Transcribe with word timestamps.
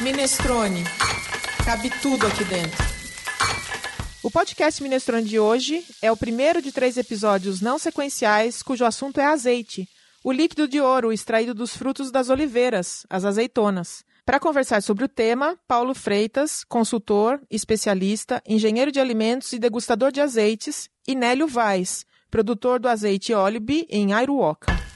Minestrone. 0.00 0.84
Cabe 1.64 1.90
tudo 2.00 2.24
aqui 2.24 2.44
dentro. 2.44 2.78
O 4.22 4.30
podcast 4.30 4.80
Minestrone 4.80 5.26
de 5.26 5.40
hoje 5.40 5.84
é 6.00 6.12
o 6.12 6.16
primeiro 6.16 6.62
de 6.62 6.70
três 6.70 6.96
episódios 6.96 7.60
não 7.60 7.80
sequenciais 7.80 8.62
cujo 8.62 8.84
assunto 8.84 9.18
é 9.18 9.26
azeite, 9.26 9.88
o 10.22 10.30
líquido 10.30 10.68
de 10.68 10.80
ouro 10.80 11.12
extraído 11.12 11.52
dos 11.52 11.76
frutos 11.76 12.12
das 12.12 12.30
oliveiras, 12.30 13.04
as 13.10 13.24
azeitonas. 13.24 14.04
Para 14.24 14.38
conversar 14.38 14.82
sobre 14.84 15.04
o 15.04 15.08
tema, 15.08 15.58
Paulo 15.66 15.94
Freitas, 15.94 16.62
consultor, 16.62 17.40
especialista, 17.50 18.40
engenheiro 18.46 18.92
de 18.92 19.00
alimentos 19.00 19.52
e 19.52 19.58
degustador 19.58 20.12
de 20.12 20.20
azeites, 20.20 20.88
e 21.08 21.14
Nélio 21.16 21.48
Vaz, 21.48 22.06
produtor 22.30 22.78
do 22.78 22.88
azeite 22.88 23.34
Olibi 23.34 23.84
em 23.90 24.12
Airuoca. 24.12 24.87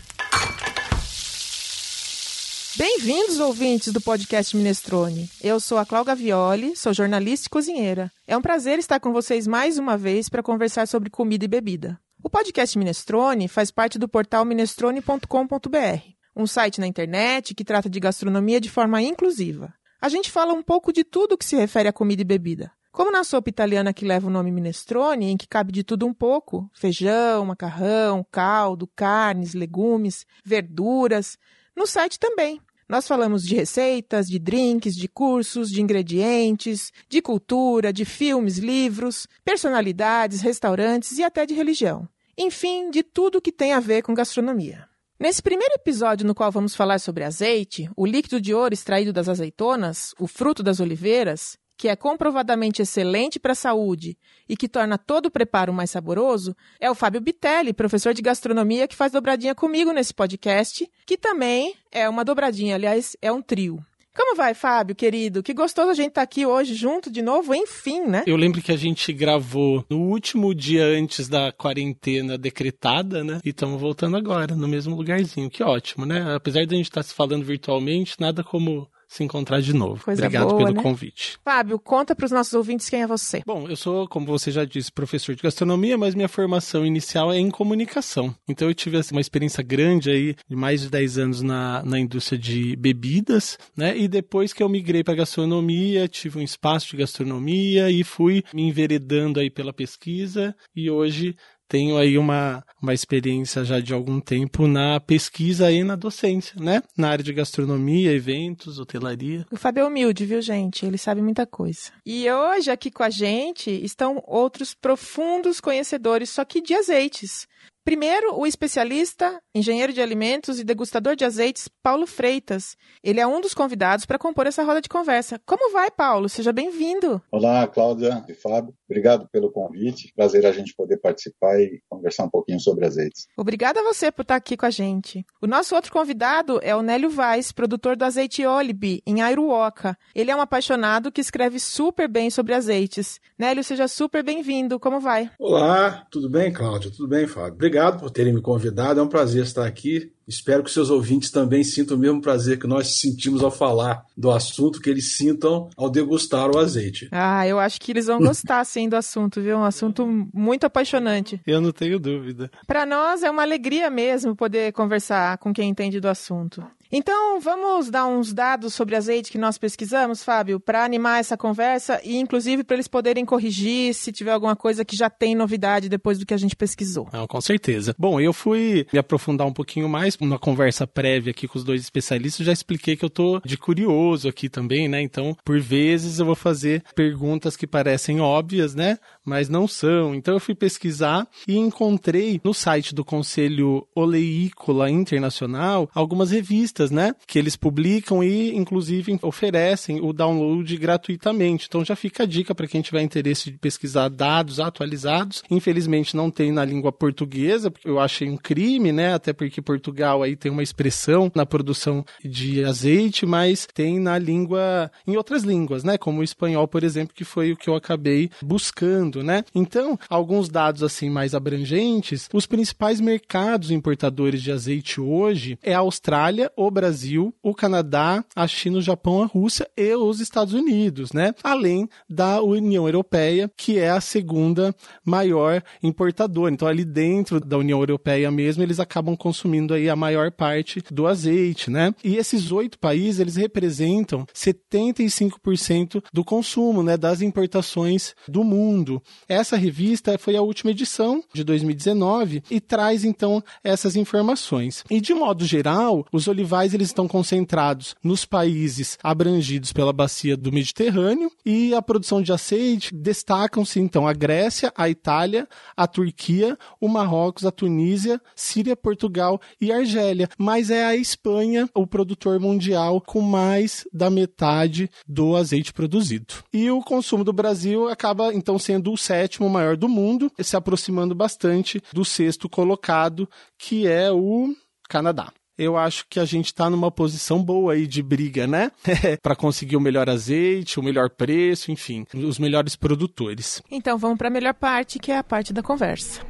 Bem-vindos, 2.74 3.38
ouvintes 3.38 3.92
do 3.92 4.00
podcast 4.00 4.56
Minestrone. 4.56 5.28
Eu 5.42 5.60
sou 5.60 5.76
a 5.76 5.84
Cláudia 5.84 6.14
Violi, 6.14 6.74
sou 6.74 6.94
jornalista 6.94 7.46
e 7.46 7.50
cozinheira. 7.50 8.10
É 8.26 8.34
um 8.34 8.40
prazer 8.40 8.78
estar 8.78 8.98
com 8.98 9.12
vocês 9.12 9.46
mais 9.46 9.78
uma 9.78 9.98
vez 9.98 10.30
para 10.30 10.42
conversar 10.42 10.88
sobre 10.88 11.10
comida 11.10 11.44
e 11.44 11.48
bebida. 11.48 12.00
O 12.22 12.30
podcast 12.30 12.78
Minestrone 12.78 13.46
faz 13.46 13.70
parte 13.70 13.98
do 13.98 14.08
portal 14.08 14.46
minestrone.com.br, 14.46 16.02
um 16.34 16.46
site 16.46 16.80
na 16.80 16.86
internet 16.86 17.54
que 17.54 17.62
trata 17.62 17.90
de 17.90 18.00
gastronomia 18.00 18.58
de 18.58 18.70
forma 18.70 19.02
inclusiva. 19.02 19.74
A 20.00 20.08
gente 20.08 20.30
fala 20.30 20.54
um 20.54 20.62
pouco 20.62 20.94
de 20.94 21.04
tudo 21.04 21.36
que 21.36 21.44
se 21.44 21.56
refere 21.56 21.88
a 21.88 21.92
comida 21.92 22.22
e 22.22 22.24
bebida. 22.24 22.72
Como 22.90 23.10
na 23.10 23.22
sopa 23.22 23.50
italiana 23.50 23.92
que 23.92 24.04
leva 24.04 24.28
o 24.28 24.30
nome 24.30 24.50
minestrone, 24.50 25.30
em 25.30 25.36
que 25.36 25.46
cabe 25.46 25.72
de 25.72 25.82
tudo 25.84 26.06
um 26.06 26.12
pouco: 26.12 26.70
feijão, 26.74 27.44
macarrão, 27.44 28.26
caldo, 28.30 28.86
carnes, 28.94 29.54
legumes, 29.54 30.26
verduras, 30.44 31.38
no 31.76 31.86
site 31.86 32.18
também. 32.18 32.60
Nós 32.88 33.08
falamos 33.08 33.42
de 33.44 33.54
receitas, 33.54 34.26
de 34.26 34.38
drinks, 34.38 34.94
de 34.94 35.08
cursos, 35.08 35.70
de 35.70 35.80
ingredientes, 35.80 36.92
de 37.08 37.22
cultura, 37.22 37.92
de 37.92 38.04
filmes, 38.04 38.58
livros, 38.58 39.26
personalidades, 39.44 40.42
restaurantes 40.42 41.16
e 41.18 41.24
até 41.24 41.46
de 41.46 41.54
religião. 41.54 42.06
Enfim, 42.36 42.90
de 42.90 43.02
tudo 43.02 43.40
que 43.40 43.52
tem 43.52 43.72
a 43.72 43.80
ver 43.80 44.02
com 44.02 44.14
gastronomia. 44.14 44.86
Nesse 45.18 45.40
primeiro 45.40 45.74
episódio, 45.74 46.26
no 46.26 46.34
qual 46.34 46.50
vamos 46.50 46.74
falar 46.74 46.98
sobre 46.98 47.22
azeite, 47.22 47.88
o 47.96 48.04
líquido 48.04 48.40
de 48.40 48.52
ouro 48.52 48.74
extraído 48.74 49.12
das 49.12 49.28
azeitonas, 49.28 50.12
o 50.18 50.26
fruto 50.26 50.62
das 50.62 50.80
oliveiras, 50.80 51.56
que 51.82 51.88
é 51.88 51.96
comprovadamente 51.96 52.80
excelente 52.80 53.40
para 53.40 53.50
a 53.50 53.56
saúde 53.56 54.16
e 54.48 54.56
que 54.56 54.68
torna 54.68 54.96
todo 54.96 55.26
o 55.26 55.30
preparo 55.32 55.72
mais 55.72 55.90
saboroso, 55.90 56.54
é 56.78 56.88
o 56.88 56.94
Fábio 56.94 57.20
Bitelli, 57.20 57.72
professor 57.72 58.14
de 58.14 58.22
gastronomia, 58.22 58.86
que 58.86 58.94
faz 58.94 59.10
dobradinha 59.10 59.52
comigo 59.52 59.90
nesse 59.90 60.14
podcast, 60.14 60.88
que 61.04 61.18
também 61.18 61.74
é 61.90 62.08
uma 62.08 62.24
dobradinha, 62.24 62.76
aliás, 62.76 63.16
é 63.20 63.32
um 63.32 63.42
trio. 63.42 63.84
Como 64.14 64.36
vai, 64.36 64.54
Fábio, 64.54 64.94
querido? 64.94 65.42
Que 65.42 65.52
gostoso 65.52 65.90
a 65.90 65.94
gente 65.94 66.10
estar 66.10 66.20
tá 66.20 66.22
aqui 66.22 66.46
hoje 66.46 66.72
junto 66.72 67.10
de 67.10 67.20
novo, 67.20 67.52
enfim, 67.52 68.02
né? 68.06 68.22
Eu 68.28 68.36
lembro 68.36 68.62
que 68.62 68.70
a 68.70 68.76
gente 68.76 69.12
gravou 69.12 69.84
no 69.90 70.02
último 70.02 70.54
dia 70.54 70.84
antes 70.84 71.28
da 71.28 71.50
quarentena 71.50 72.38
decretada, 72.38 73.24
né? 73.24 73.40
E 73.44 73.48
estamos 73.48 73.80
voltando 73.80 74.16
agora, 74.16 74.54
no 74.54 74.68
mesmo 74.68 74.94
lugarzinho. 74.94 75.50
Que 75.50 75.64
ótimo, 75.64 76.06
né? 76.06 76.32
Apesar 76.32 76.64
de 76.64 76.74
a 76.74 76.76
gente 76.76 76.86
estar 76.90 77.02
tá 77.02 77.08
se 77.08 77.12
falando 77.12 77.44
virtualmente, 77.44 78.20
nada 78.20 78.44
como 78.44 78.86
se 79.12 79.22
encontrar 79.22 79.60
de 79.60 79.74
novo. 79.74 80.02
Coisa 80.02 80.22
Obrigado 80.22 80.48
boa, 80.48 80.64
pelo 80.64 80.74
né? 80.74 80.82
convite. 80.82 81.38
Fábio, 81.44 81.78
conta 81.78 82.16
para 82.16 82.24
os 82.24 82.32
nossos 82.32 82.54
ouvintes 82.54 82.88
quem 82.88 83.02
é 83.02 83.06
você. 83.06 83.42
Bom, 83.46 83.68
eu 83.68 83.76
sou, 83.76 84.08
como 84.08 84.24
você 84.24 84.50
já 84.50 84.64
disse, 84.64 84.90
professor 84.90 85.34
de 85.34 85.42
gastronomia, 85.42 85.98
mas 85.98 86.14
minha 86.14 86.28
formação 86.28 86.86
inicial 86.86 87.30
é 87.30 87.36
em 87.36 87.50
comunicação. 87.50 88.34
Então 88.48 88.68
eu 88.68 88.74
tive 88.74 88.96
assim, 88.96 89.14
uma 89.14 89.20
experiência 89.20 89.62
grande 89.62 90.10
aí, 90.10 90.34
de 90.48 90.56
mais 90.56 90.80
de 90.80 90.88
10 90.88 91.18
anos 91.18 91.42
na, 91.42 91.82
na 91.84 92.00
indústria 92.00 92.38
de 92.38 92.74
bebidas, 92.76 93.58
né? 93.76 93.94
E 93.98 94.08
depois 94.08 94.54
que 94.54 94.62
eu 94.62 94.68
migrei 94.68 95.04
para 95.04 95.14
gastronomia, 95.14 96.08
tive 96.08 96.38
um 96.38 96.42
espaço 96.42 96.88
de 96.88 96.96
gastronomia 96.96 97.90
e 97.90 98.02
fui 98.02 98.42
me 98.54 98.62
enveredando 98.62 99.38
aí 99.38 99.50
pela 99.50 99.74
pesquisa 99.74 100.56
e 100.74 100.90
hoje 100.90 101.36
tenho 101.72 101.96
aí 101.96 102.18
uma, 102.18 102.62
uma 102.82 102.92
experiência 102.92 103.64
já 103.64 103.80
de 103.80 103.94
algum 103.94 104.20
tempo 104.20 104.66
na 104.66 105.00
pesquisa 105.00 105.72
e 105.72 105.82
na 105.82 105.96
docência, 105.96 106.54
né? 106.60 106.82
Na 106.94 107.08
área 107.08 107.24
de 107.24 107.32
gastronomia, 107.32 108.12
eventos, 108.12 108.78
hotelaria. 108.78 109.46
O 109.50 109.56
Fábio 109.56 109.80
é 109.80 109.86
humilde, 109.86 110.26
viu, 110.26 110.42
gente? 110.42 110.84
Ele 110.84 110.98
sabe 110.98 111.22
muita 111.22 111.46
coisa. 111.46 111.90
E 112.04 112.30
hoje, 112.30 112.70
aqui 112.70 112.90
com 112.90 113.02
a 113.02 113.08
gente, 113.08 113.70
estão 113.70 114.22
outros 114.26 114.74
profundos 114.74 115.62
conhecedores, 115.62 116.28
só 116.28 116.44
que 116.44 116.60
de 116.60 116.74
azeites. 116.74 117.48
Primeiro, 117.84 118.38
o 118.38 118.46
especialista, 118.46 119.40
engenheiro 119.52 119.92
de 119.92 120.00
alimentos 120.00 120.60
e 120.60 120.64
degustador 120.64 121.16
de 121.16 121.24
azeites, 121.24 121.68
Paulo 121.82 122.06
Freitas. 122.06 122.76
Ele 123.02 123.18
é 123.18 123.26
um 123.26 123.40
dos 123.40 123.54
convidados 123.54 124.06
para 124.06 124.20
compor 124.20 124.46
essa 124.46 124.62
roda 124.62 124.80
de 124.80 124.88
conversa. 124.88 125.40
Como 125.44 125.72
vai, 125.72 125.90
Paulo? 125.90 126.28
Seja 126.28 126.52
bem-vindo. 126.52 127.20
Olá, 127.28 127.66
Cláudia 127.66 128.24
e 128.28 128.34
Fábio. 128.34 128.72
Obrigado 128.92 129.26
pelo 129.32 129.50
convite. 129.50 130.12
Prazer 130.14 130.44
a 130.44 130.52
gente 130.52 130.74
poder 130.76 130.98
participar 130.98 131.58
e 131.58 131.80
conversar 131.88 132.24
um 132.24 132.28
pouquinho 132.28 132.60
sobre 132.60 132.84
azeites. 132.84 133.26
Obrigada 133.38 133.80
a 133.80 133.82
você 133.82 134.12
por 134.12 134.20
estar 134.20 134.36
aqui 134.36 134.54
com 134.54 134.66
a 134.66 134.70
gente. 134.70 135.24
O 135.40 135.46
nosso 135.46 135.74
outro 135.74 135.90
convidado 135.90 136.60
é 136.62 136.76
o 136.76 136.82
Nélio 136.82 137.08
Vaz, 137.08 137.52
produtor 137.52 137.96
do 137.96 138.04
azeite 138.04 138.44
Olibi, 138.44 139.02
em 139.06 139.22
Airuoca. 139.22 139.96
Ele 140.14 140.30
é 140.30 140.36
um 140.36 140.42
apaixonado 140.42 141.10
que 141.10 141.22
escreve 141.22 141.58
super 141.58 142.06
bem 142.06 142.28
sobre 142.28 142.52
azeites. 142.52 143.18
Nélio, 143.38 143.64
seja 143.64 143.88
super 143.88 144.22
bem-vindo. 144.22 144.78
Como 144.78 145.00
vai? 145.00 145.30
Olá, 145.38 146.06
tudo 146.10 146.28
bem, 146.28 146.52
Cláudia? 146.52 146.90
Tudo 146.90 147.08
bem, 147.08 147.26
Fábio? 147.26 147.54
Obrigado 147.54 147.98
por 147.98 148.10
terem 148.10 148.34
me 148.34 148.42
convidado, 148.42 149.00
é 149.00 149.02
um 149.02 149.08
prazer 149.08 149.44
estar 149.44 149.66
aqui. 149.66 150.11
Espero 150.32 150.64
que 150.64 150.70
seus 150.70 150.88
ouvintes 150.88 151.30
também 151.30 151.62
sintam 151.62 151.96
o 151.96 152.00
mesmo 152.00 152.20
prazer 152.20 152.58
que 152.58 152.66
nós 152.66 152.98
sentimos 152.98 153.42
ao 153.42 153.50
falar 153.50 154.04
do 154.16 154.30
assunto, 154.30 154.80
que 154.80 154.88
eles 154.88 155.12
sintam 155.12 155.68
ao 155.76 155.90
degustar 155.90 156.50
o 156.50 156.58
azeite. 156.58 157.08
Ah, 157.12 157.46
eu 157.46 157.58
acho 157.58 157.78
que 157.78 157.92
eles 157.92 158.06
vão 158.06 158.18
gostar 158.18 158.64
sim 158.64 158.88
do 158.88 158.96
assunto, 158.96 159.42
viu? 159.42 159.58
Um 159.58 159.64
assunto 159.64 160.06
muito 160.32 160.64
apaixonante. 160.64 161.38
Eu 161.46 161.60
não 161.60 161.70
tenho 161.70 161.98
dúvida. 161.98 162.50
Para 162.66 162.86
nós 162.86 163.22
é 163.22 163.30
uma 163.30 163.42
alegria 163.42 163.90
mesmo 163.90 164.34
poder 164.34 164.72
conversar 164.72 165.36
com 165.36 165.52
quem 165.52 165.68
entende 165.68 166.00
do 166.00 166.08
assunto. 166.08 166.64
Então, 166.94 167.40
vamos 167.40 167.88
dar 167.88 168.06
uns 168.06 168.34
dados 168.34 168.74
sobre 168.74 168.94
azeite 168.94 169.32
que 169.32 169.38
nós 169.38 169.56
pesquisamos, 169.56 170.22
Fábio, 170.22 170.60
para 170.60 170.84
animar 170.84 171.20
essa 171.20 171.38
conversa 171.38 171.98
e, 172.04 172.18
inclusive, 172.18 172.62
para 172.62 172.76
eles 172.76 172.86
poderem 172.86 173.24
corrigir 173.24 173.94
se 173.94 174.12
tiver 174.12 174.32
alguma 174.32 174.54
coisa 174.54 174.84
que 174.84 174.94
já 174.94 175.08
tem 175.08 175.34
novidade 175.34 175.88
depois 175.88 176.18
do 176.18 176.26
que 176.26 176.34
a 176.34 176.36
gente 176.36 176.54
pesquisou. 176.54 177.08
Não, 177.10 177.26
com 177.26 177.40
certeza. 177.40 177.94
Bom, 177.98 178.20
eu 178.20 178.34
fui 178.34 178.86
me 178.92 178.98
aprofundar 178.98 179.46
um 179.46 179.54
pouquinho 179.54 179.88
mais 179.88 180.18
numa 180.18 180.38
conversa 180.38 180.86
prévia 180.86 181.30
aqui 181.30 181.48
com 181.48 181.56
os 181.56 181.64
dois 181.64 181.80
especialistas. 181.80 182.44
Já 182.44 182.52
expliquei 182.52 182.94
que 182.94 183.06
eu 183.06 183.10
tô 183.10 183.40
de 183.42 183.56
curioso 183.56 184.28
aqui 184.28 184.50
também, 184.50 184.86
né? 184.86 185.00
Então, 185.00 185.34
por 185.42 185.58
vezes 185.58 186.18
eu 186.18 186.26
vou 186.26 186.34
fazer 186.34 186.84
perguntas 186.94 187.56
que 187.56 187.66
parecem 187.66 188.20
óbvias, 188.20 188.74
né? 188.74 188.98
Mas 189.24 189.48
não 189.48 189.66
são. 189.66 190.14
Então, 190.14 190.34
eu 190.34 190.40
fui 190.40 190.54
pesquisar 190.54 191.26
e 191.48 191.56
encontrei 191.56 192.38
no 192.44 192.52
site 192.52 192.94
do 192.94 193.02
Conselho 193.02 193.88
Oleícola 193.94 194.90
Internacional 194.90 195.88
algumas 195.94 196.30
revistas 196.30 196.81
né? 196.90 197.14
Que 197.26 197.38
eles 197.38 197.56
publicam 197.56 198.22
e, 198.22 198.54
inclusive, 198.56 199.18
oferecem 199.22 200.00
o 200.00 200.12
download 200.12 200.76
gratuitamente. 200.76 201.66
Então 201.68 201.84
já 201.84 201.96
fica 201.96 202.22
a 202.22 202.26
dica 202.26 202.54
para 202.54 202.66
quem 202.66 202.82
tiver 202.82 203.02
interesse 203.02 203.50
de 203.50 203.58
pesquisar 203.58 204.08
dados 204.08 204.60
atualizados. 204.60 205.42
Infelizmente 205.50 206.16
não 206.16 206.30
tem 206.30 206.52
na 206.52 206.64
língua 206.64 206.92
portuguesa, 206.92 207.70
porque 207.70 207.88
eu 207.88 208.00
achei 208.00 208.28
um 208.28 208.36
crime, 208.36 208.92
né? 208.92 209.14
Até 209.14 209.32
porque 209.32 209.62
Portugal 209.62 210.22
aí 210.22 210.36
tem 210.36 210.50
uma 210.50 210.62
expressão 210.62 211.30
na 211.34 211.46
produção 211.46 212.04
de 212.24 212.64
azeite, 212.64 213.24
mas 213.26 213.66
tem 213.72 213.98
na 214.00 214.18
língua, 214.18 214.90
em 215.06 215.16
outras 215.16 215.42
línguas, 215.42 215.84
né? 215.84 215.98
Como 215.98 216.20
o 216.20 216.24
espanhol, 216.24 216.66
por 216.66 216.82
exemplo, 216.82 217.14
que 217.14 217.24
foi 217.24 217.52
o 217.52 217.56
que 217.56 217.68
eu 217.68 217.74
acabei 217.74 218.30
buscando, 218.42 219.22
né? 219.22 219.44
Então, 219.54 219.98
alguns 220.08 220.48
dados 220.48 220.82
assim 220.82 221.10
mais 221.10 221.34
abrangentes, 221.34 222.28
os 222.32 222.46
principais 222.46 223.00
mercados 223.00 223.70
importadores 223.70 224.42
de 224.42 224.52
azeite 224.52 225.00
hoje 225.00 225.58
é 225.62 225.74
a 225.74 225.80
Austrália, 225.80 226.50
o 226.56 226.70
Brasil, 226.72 227.34
o 227.42 227.54
Canadá, 227.54 228.24
a 228.34 228.46
China, 228.46 228.78
o 228.78 228.82
Japão, 228.82 229.22
a 229.22 229.26
Rússia 229.26 229.68
e 229.76 229.94
os 229.94 230.20
Estados 230.20 230.54
Unidos, 230.54 231.12
né? 231.12 231.34
Além 231.42 231.88
da 232.08 232.42
União 232.42 232.86
Europeia, 232.86 233.50
que 233.56 233.78
é 233.78 233.90
a 233.90 234.00
segunda 234.00 234.74
maior 235.04 235.62
importadora. 235.82 236.52
Então, 236.52 236.66
ali 236.68 236.84
dentro 236.84 237.40
da 237.40 237.58
União 237.58 237.80
Europeia 237.80 238.30
mesmo, 238.30 238.62
eles 238.62 238.80
acabam 238.80 239.16
consumindo 239.16 239.74
aí 239.74 239.88
a 239.88 239.96
maior 239.96 240.30
parte 240.30 240.82
do 240.90 241.06
azeite, 241.06 241.70
né? 241.70 241.94
E 242.02 242.16
esses 242.16 242.50
oito 242.52 242.78
países, 242.78 243.20
eles 243.20 243.36
representam 243.36 244.26
75% 244.34 246.02
do 246.12 246.24
consumo, 246.24 246.82
né? 246.82 246.96
Das 246.96 247.22
importações 247.22 248.14
do 248.28 248.44
mundo. 248.44 249.02
Essa 249.28 249.56
revista 249.56 250.16
foi 250.18 250.36
a 250.36 250.42
última 250.42 250.70
edição 250.70 251.22
de 251.34 251.44
2019 251.44 252.42
e 252.50 252.60
traz, 252.60 253.04
então, 253.04 253.42
essas 253.64 253.96
informações. 253.96 254.84
E, 254.90 255.00
de 255.00 255.14
modo 255.14 255.44
geral, 255.44 256.06
os 256.12 256.28
olivais 256.28 256.61
principais 256.62 256.74
eles 256.74 256.88
estão 256.88 257.08
concentrados 257.08 257.94
nos 258.02 258.24
países 258.24 258.98
abrangidos 259.02 259.72
pela 259.72 259.92
bacia 259.92 260.36
do 260.36 260.52
Mediterrâneo 260.52 261.30
e 261.44 261.74
a 261.74 261.82
produção 261.82 262.22
de 262.22 262.32
azeite. 262.32 262.94
Destacam-se 262.94 263.80
então 263.80 264.06
a 264.06 264.12
Grécia, 264.12 264.72
a 264.76 264.88
Itália, 264.88 265.48
a 265.76 265.86
Turquia, 265.86 266.56
o 266.80 266.88
Marrocos, 266.88 267.44
a 267.44 267.50
Tunísia, 267.50 268.20
Síria, 268.36 268.76
Portugal 268.76 269.40
e 269.60 269.72
Argélia, 269.72 270.28
mas 270.38 270.70
é 270.70 270.84
a 270.84 270.96
Espanha 270.96 271.68
o 271.74 271.86
produtor 271.86 272.38
mundial 272.38 273.00
com 273.00 273.20
mais 273.20 273.84
da 273.92 274.10
metade 274.10 274.90
do 275.06 275.36
azeite 275.36 275.72
produzido. 275.72 276.34
E 276.52 276.70
o 276.70 276.82
consumo 276.82 277.24
do 277.24 277.32
Brasil 277.32 277.88
acaba 277.88 278.32
então 278.34 278.58
sendo 278.58 278.92
o 278.92 278.98
sétimo 278.98 279.48
maior 279.48 279.76
do 279.76 279.88
mundo, 279.88 280.30
se 280.38 280.56
aproximando 280.56 281.14
bastante 281.14 281.82
do 281.92 282.04
sexto 282.04 282.48
colocado, 282.48 283.28
que 283.58 283.86
é 283.86 284.10
o 284.10 284.54
Canadá 284.88 285.32
eu 285.56 285.76
acho 285.76 286.06
que 286.08 286.18
a 286.18 286.24
gente 286.24 286.46
está 286.46 286.68
numa 286.70 286.90
posição 286.90 287.42
boa 287.42 287.74
aí 287.74 287.86
de 287.86 288.02
briga, 288.02 288.46
né? 288.46 288.70
para 289.22 289.36
conseguir 289.36 289.76
o 289.76 289.80
melhor 289.80 290.08
azeite, 290.08 290.80
o 290.80 290.82
melhor 290.82 291.10
preço, 291.10 291.70
enfim, 291.70 292.06
os 292.14 292.38
melhores 292.38 292.76
produtores. 292.76 293.62
Então 293.70 293.98
vamos 293.98 294.18
para 294.18 294.28
a 294.28 294.30
melhor 294.30 294.54
parte, 294.54 294.98
que 294.98 295.12
é 295.12 295.18
a 295.18 295.24
parte 295.24 295.52
da 295.52 295.62
conversa. 295.62 296.20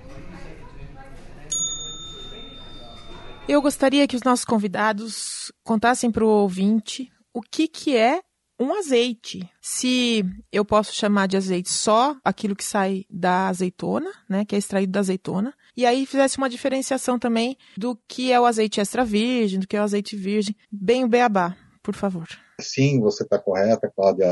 Eu 3.48 3.60
gostaria 3.60 4.06
que 4.06 4.16
os 4.16 4.22
nossos 4.22 4.44
convidados 4.44 5.52
contassem 5.64 6.10
para 6.10 6.24
o 6.24 6.28
ouvinte 6.28 7.10
o 7.34 7.40
que, 7.40 7.66
que 7.66 7.96
é 7.96 8.20
um 8.58 8.72
azeite. 8.74 9.48
Se 9.60 10.24
eu 10.52 10.64
posso 10.64 10.94
chamar 10.94 11.26
de 11.26 11.36
azeite 11.36 11.68
só 11.68 12.16
aquilo 12.24 12.54
que 12.54 12.64
sai 12.64 13.04
da 13.10 13.48
azeitona, 13.48 14.10
né, 14.28 14.44
que 14.44 14.54
é 14.54 14.58
extraído 14.58 14.92
da 14.92 15.00
azeitona, 15.00 15.52
e 15.76 15.86
aí 15.86 16.06
fizesse 16.06 16.38
uma 16.38 16.50
diferenciação 16.50 17.18
também 17.18 17.56
do 17.76 17.98
que 18.08 18.32
é 18.32 18.40
o 18.40 18.44
azeite 18.44 18.80
extra 18.80 19.04
virgem, 19.04 19.60
do 19.60 19.66
que 19.66 19.76
é 19.76 19.80
o 19.80 19.84
azeite 19.84 20.16
virgem, 20.16 20.54
bem 20.70 21.04
o 21.04 21.08
beabá, 21.08 21.56
por 21.82 21.94
favor. 21.94 22.26
Sim, 22.60 23.00
você 23.00 23.24
está 23.24 23.38
correta, 23.38 23.90
Cláudia. 23.94 24.28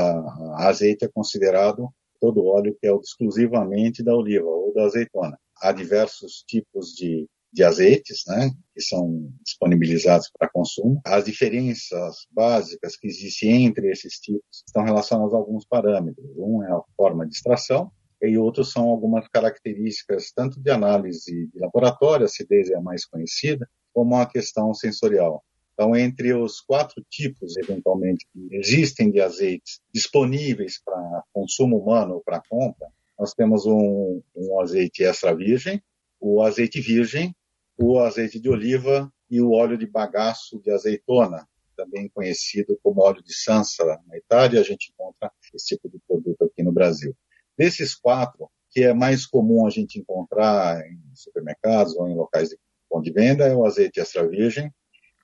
Azeite 0.55 1.05
é 1.05 1.09
considerado 1.09 1.89
todo 2.19 2.45
óleo 2.45 2.77
que 2.79 2.87
é 2.87 2.95
exclusivamente 2.95 4.03
da 4.03 4.15
oliva 4.15 4.45
ou 4.45 4.73
da 4.73 4.83
azeitona. 4.83 5.37
Há 5.61 5.71
diversos 5.71 6.43
tipos 6.47 6.93
de 6.93 7.27
de 7.53 7.63
azeites, 7.63 8.23
né, 8.27 8.49
que 8.73 8.81
são 8.81 9.29
disponibilizados 9.43 10.29
para 10.37 10.49
consumo. 10.49 11.01
As 11.05 11.25
diferenças 11.25 12.25
básicas 12.31 12.95
que 12.95 13.07
existem 13.07 13.65
entre 13.65 13.91
esses 13.91 14.13
tipos 14.19 14.63
estão 14.65 14.83
relacionadas 14.83 15.33
a 15.33 15.37
alguns 15.37 15.65
parâmetros. 15.65 16.25
Um 16.37 16.63
é 16.63 16.71
a 16.71 16.81
forma 16.95 17.27
de 17.27 17.35
extração 17.35 17.91
e 18.29 18.37
outros 18.37 18.71
são 18.71 18.89
algumas 18.89 19.27
características 19.27 20.31
tanto 20.31 20.59
de 20.59 20.69
análise 20.69 21.47
de 21.47 21.59
laboratório, 21.59 22.25
a 22.25 22.27
acidez 22.27 22.69
é 22.69 22.75
a 22.75 22.81
mais 22.81 23.05
conhecida, 23.05 23.67
como 23.93 24.15
a 24.15 24.25
questão 24.25 24.73
sensorial. 24.73 25.43
Então, 25.73 25.95
entre 25.95 26.33
os 26.33 26.61
quatro 26.61 27.03
tipos, 27.09 27.57
eventualmente, 27.57 28.27
que 28.31 28.55
existem 28.55 29.09
de 29.09 29.19
azeites 29.19 29.81
disponíveis 29.93 30.81
para 30.83 31.23
consumo 31.33 31.77
humano 31.77 32.15
ou 32.15 32.21
para 32.21 32.41
compra, 32.47 32.87
nós 33.17 33.33
temos 33.33 33.65
um, 33.65 34.21
um 34.35 34.59
azeite 34.59 35.03
extra 35.03 35.35
virgem, 35.35 35.81
o 36.19 36.41
azeite 36.41 36.79
virgem, 36.79 37.35
o 37.77 37.99
azeite 37.99 38.39
de 38.39 38.49
oliva 38.49 39.11
e 39.29 39.41
o 39.41 39.51
óleo 39.51 39.77
de 39.77 39.87
bagaço 39.87 40.61
de 40.61 40.69
azeitona, 40.69 41.47
também 41.75 42.09
conhecido 42.09 42.77
como 42.83 43.01
óleo 43.01 43.23
de 43.23 43.33
sansa 43.33 43.83
na 44.07 44.17
Itália, 44.17 44.59
a 44.59 44.63
gente 44.63 44.91
encontra 44.91 45.31
esse 45.53 45.75
tipo 45.75 45.89
de 45.89 45.97
produto 46.07 46.43
aqui 46.43 46.61
no 46.61 46.71
Brasil. 46.71 47.15
Desses 47.57 47.95
quatro, 47.95 48.49
que 48.69 48.83
é 48.83 48.93
mais 48.93 49.25
comum 49.25 49.65
a 49.65 49.69
gente 49.69 49.99
encontrar 49.99 50.81
em 50.85 50.99
supermercados 51.13 51.95
ou 51.95 52.07
em 52.07 52.15
locais 52.15 52.49
de 52.49 52.57
de 52.99 53.11
venda, 53.11 53.47
é 53.47 53.55
o 53.55 53.65
azeite 53.65 53.99
extra 53.99 54.27
virgem 54.27 54.69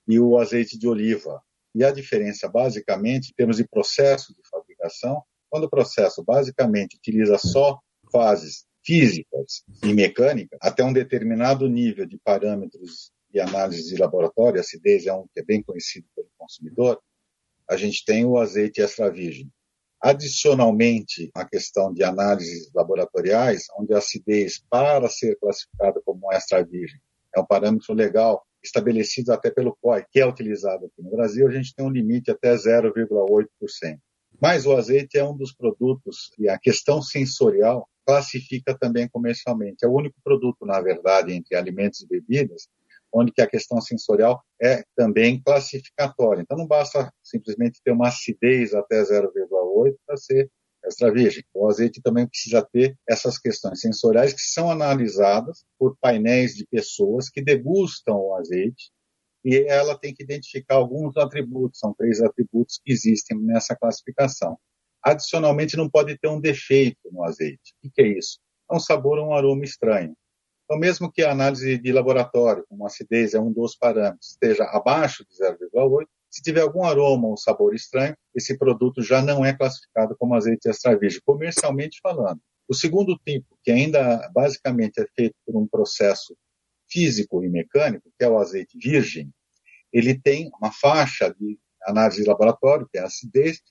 e 0.06 0.18
o 0.18 0.38
azeite 0.38 0.78
de 0.78 0.88
oliva. 0.88 1.42
E 1.74 1.84
a 1.84 1.90
diferença, 1.90 2.48
basicamente, 2.48 3.30
em 3.30 3.34
termos 3.34 3.58
de 3.58 3.68
processo 3.68 4.34
de 4.34 4.40
fabricação, 4.48 5.22
quando 5.50 5.64
o 5.64 5.70
processo 5.70 6.24
basicamente 6.24 6.96
utiliza 6.96 7.36
só 7.36 7.78
fases 8.10 8.64
físicas 8.84 9.64
e 9.84 9.92
mecânicas, 9.92 10.58
até 10.62 10.82
um 10.82 10.92
determinado 10.92 11.68
nível 11.68 12.06
de 12.06 12.18
parâmetros 12.18 13.10
de 13.30 13.38
análise 13.38 13.94
de 13.94 14.00
laboratório, 14.00 14.60
acidez 14.60 15.06
é 15.06 15.12
um 15.12 15.26
que 15.34 15.40
é 15.40 15.44
bem 15.44 15.62
conhecido 15.62 16.06
pelo 16.16 16.28
consumidor, 16.38 16.98
a 17.68 17.76
gente 17.76 18.02
tem 18.04 18.24
o 18.24 18.38
azeite 18.38 18.80
extra 18.80 19.10
virgem. 19.10 19.50
Adicionalmente, 20.00 21.30
a 21.34 21.44
questão 21.44 21.92
de 21.92 22.04
análises 22.04 22.70
laboratoriais, 22.72 23.66
onde 23.78 23.92
a 23.92 23.98
acidez, 23.98 24.62
para 24.70 25.08
ser 25.08 25.36
classificada 25.40 26.00
como 26.04 26.32
extra 26.32 26.64
virgem, 26.64 27.00
é 27.34 27.40
um 27.40 27.44
parâmetro 27.44 27.92
legal 27.94 28.46
estabelecido 28.62 29.32
até 29.32 29.50
pelo 29.50 29.76
COI, 29.80 30.04
que 30.10 30.20
é 30.20 30.26
utilizado 30.26 30.86
aqui 30.86 31.02
no 31.02 31.10
Brasil, 31.10 31.48
a 31.48 31.50
gente 31.50 31.74
tem 31.74 31.84
um 31.84 31.90
limite 31.90 32.30
até 32.30 32.54
0,8%. 32.54 33.98
Mas 34.40 34.66
o 34.66 34.76
azeite 34.76 35.18
é 35.18 35.24
um 35.24 35.36
dos 35.36 35.52
produtos 35.52 36.30
e 36.38 36.48
a 36.48 36.58
questão 36.58 37.02
sensorial 37.02 37.88
classifica 38.06 38.76
também 38.78 39.08
comercialmente. 39.08 39.84
É 39.84 39.88
o 39.88 39.92
único 39.92 40.16
produto, 40.22 40.64
na 40.64 40.80
verdade, 40.80 41.32
entre 41.32 41.56
alimentos 41.56 42.02
e 42.02 42.06
bebidas, 42.06 42.68
onde 43.12 43.32
que 43.32 43.40
a 43.40 43.48
questão 43.48 43.80
sensorial 43.80 44.42
é 44.60 44.82
também 44.96 45.42
classificatória. 45.42 46.42
Então 46.42 46.56
não 46.56 46.66
basta 46.66 47.12
simplesmente 47.22 47.80
ter 47.84 47.92
uma 47.92 48.08
acidez 48.08 48.74
até 48.74 49.02
0,8 49.02 49.96
para 50.06 50.16
ser 50.16 50.50
extra 50.84 51.12
virgem. 51.12 51.44
O 51.54 51.68
azeite 51.68 52.00
também 52.02 52.26
precisa 52.26 52.66
ter 52.72 52.96
essas 53.08 53.38
questões 53.38 53.80
sensoriais 53.80 54.32
que 54.32 54.40
são 54.40 54.70
analisadas 54.70 55.64
por 55.78 55.96
painéis 56.00 56.54
de 56.54 56.66
pessoas 56.66 57.28
que 57.28 57.42
degustam 57.42 58.16
o 58.16 58.34
azeite 58.34 58.90
e 59.44 59.56
ela 59.68 59.96
tem 59.98 60.14
que 60.14 60.22
identificar 60.22 60.76
alguns 60.76 61.16
atributos, 61.16 61.78
são 61.78 61.94
três 61.94 62.20
atributos 62.20 62.80
que 62.84 62.92
existem 62.92 63.38
nessa 63.40 63.76
classificação. 63.76 64.58
Adicionalmente, 65.02 65.76
não 65.76 65.88
pode 65.88 66.18
ter 66.18 66.28
um 66.28 66.40
defeito 66.40 66.98
no 67.10 67.22
azeite. 67.24 67.74
O 67.84 67.90
que 67.90 68.02
é 68.02 68.18
isso? 68.18 68.38
É 68.70 68.74
um 68.74 68.80
sabor 68.80 69.18
ou 69.18 69.28
um 69.28 69.34
aroma 69.34 69.64
estranho. 69.64 70.14
Então, 70.68 70.78
mesmo 70.78 71.10
que 71.10 71.22
a 71.22 71.32
análise 71.32 71.78
de 71.78 71.92
laboratório, 71.92 72.62
como 72.68 72.86
acidez 72.86 73.32
é 73.32 73.40
um 73.40 73.50
dos 73.50 73.74
parâmetros, 73.74 74.32
esteja 74.32 74.64
abaixo 74.64 75.24
de 75.24 75.34
0,8, 75.34 76.06
se 76.28 76.42
tiver 76.42 76.60
algum 76.60 76.84
aroma 76.84 77.26
ou 77.26 77.38
sabor 77.38 77.74
estranho, 77.74 78.14
esse 78.34 78.58
produto 78.58 79.02
já 79.02 79.22
não 79.22 79.42
é 79.42 79.56
classificado 79.56 80.14
como 80.18 80.34
azeite 80.34 80.68
extra 80.68 80.94
virgem, 80.98 81.22
comercialmente 81.24 81.98
falando. 82.02 82.38
O 82.68 82.74
segundo 82.74 83.18
tipo, 83.26 83.58
que 83.64 83.70
ainda 83.70 84.30
basicamente 84.34 85.00
é 85.00 85.06
feito 85.16 85.34
por 85.46 85.56
um 85.56 85.66
processo 85.66 86.36
físico 86.86 87.42
e 87.42 87.48
mecânico, 87.48 88.12
que 88.18 88.22
é 88.22 88.28
o 88.28 88.36
azeite 88.36 88.76
virgem, 88.78 89.32
ele 89.90 90.20
tem 90.20 90.50
uma 90.60 90.70
faixa 90.70 91.34
de 91.40 91.58
análise 91.82 92.22
de 92.22 92.28
laboratório, 92.28 92.86
que 92.92 92.98
é 92.98 93.00
a 93.00 93.06
acidez, 93.06 93.62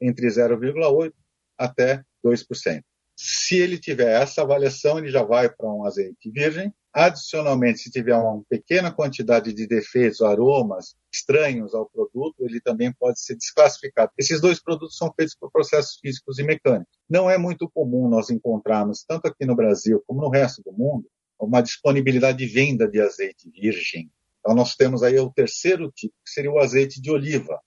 entre 0.00 0.26
0,8% 0.28 1.12
até 1.58 2.02
2%. 2.24 2.82
Se 3.20 3.58
ele 3.58 3.76
tiver 3.78 4.22
essa 4.22 4.42
avaliação, 4.42 4.96
ele 4.96 5.08
já 5.08 5.24
vai 5.24 5.48
para 5.52 5.68
um 5.68 5.84
azeite 5.84 6.30
virgem. 6.30 6.72
Adicionalmente, 6.92 7.80
se 7.80 7.90
tiver 7.90 8.14
uma 8.14 8.44
pequena 8.48 8.92
quantidade 8.92 9.52
de 9.52 9.66
defeitos, 9.66 10.22
aromas 10.22 10.94
estranhos 11.12 11.74
ao 11.74 11.90
produto, 11.90 12.36
ele 12.44 12.60
também 12.60 12.92
pode 12.92 13.20
ser 13.20 13.34
desclassificado. 13.34 14.12
Esses 14.16 14.40
dois 14.40 14.62
produtos 14.62 14.96
são 14.96 15.12
feitos 15.16 15.34
por 15.34 15.50
processos 15.50 15.98
físicos 16.00 16.38
e 16.38 16.44
mecânicos. 16.44 16.96
Não 17.10 17.28
é 17.28 17.36
muito 17.36 17.68
comum 17.68 18.08
nós 18.08 18.30
encontrarmos, 18.30 19.02
tanto 19.02 19.26
aqui 19.26 19.44
no 19.44 19.56
Brasil 19.56 20.00
como 20.06 20.20
no 20.20 20.30
resto 20.30 20.62
do 20.62 20.72
mundo, 20.72 21.10
uma 21.40 21.60
disponibilidade 21.60 22.38
de 22.38 22.46
venda 22.46 22.86
de 22.86 23.00
azeite 23.00 23.50
virgem. 23.50 24.12
Então, 24.38 24.54
nós 24.54 24.76
temos 24.76 25.02
aí 25.02 25.18
o 25.18 25.32
terceiro 25.32 25.90
tipo, 25.90 26.14
que 26.24 26.30
seria 26.30 26.52
o 26.52 26.60
azeite 26.60 27.00
de 27.00 27.10
oliva 27.10 27.60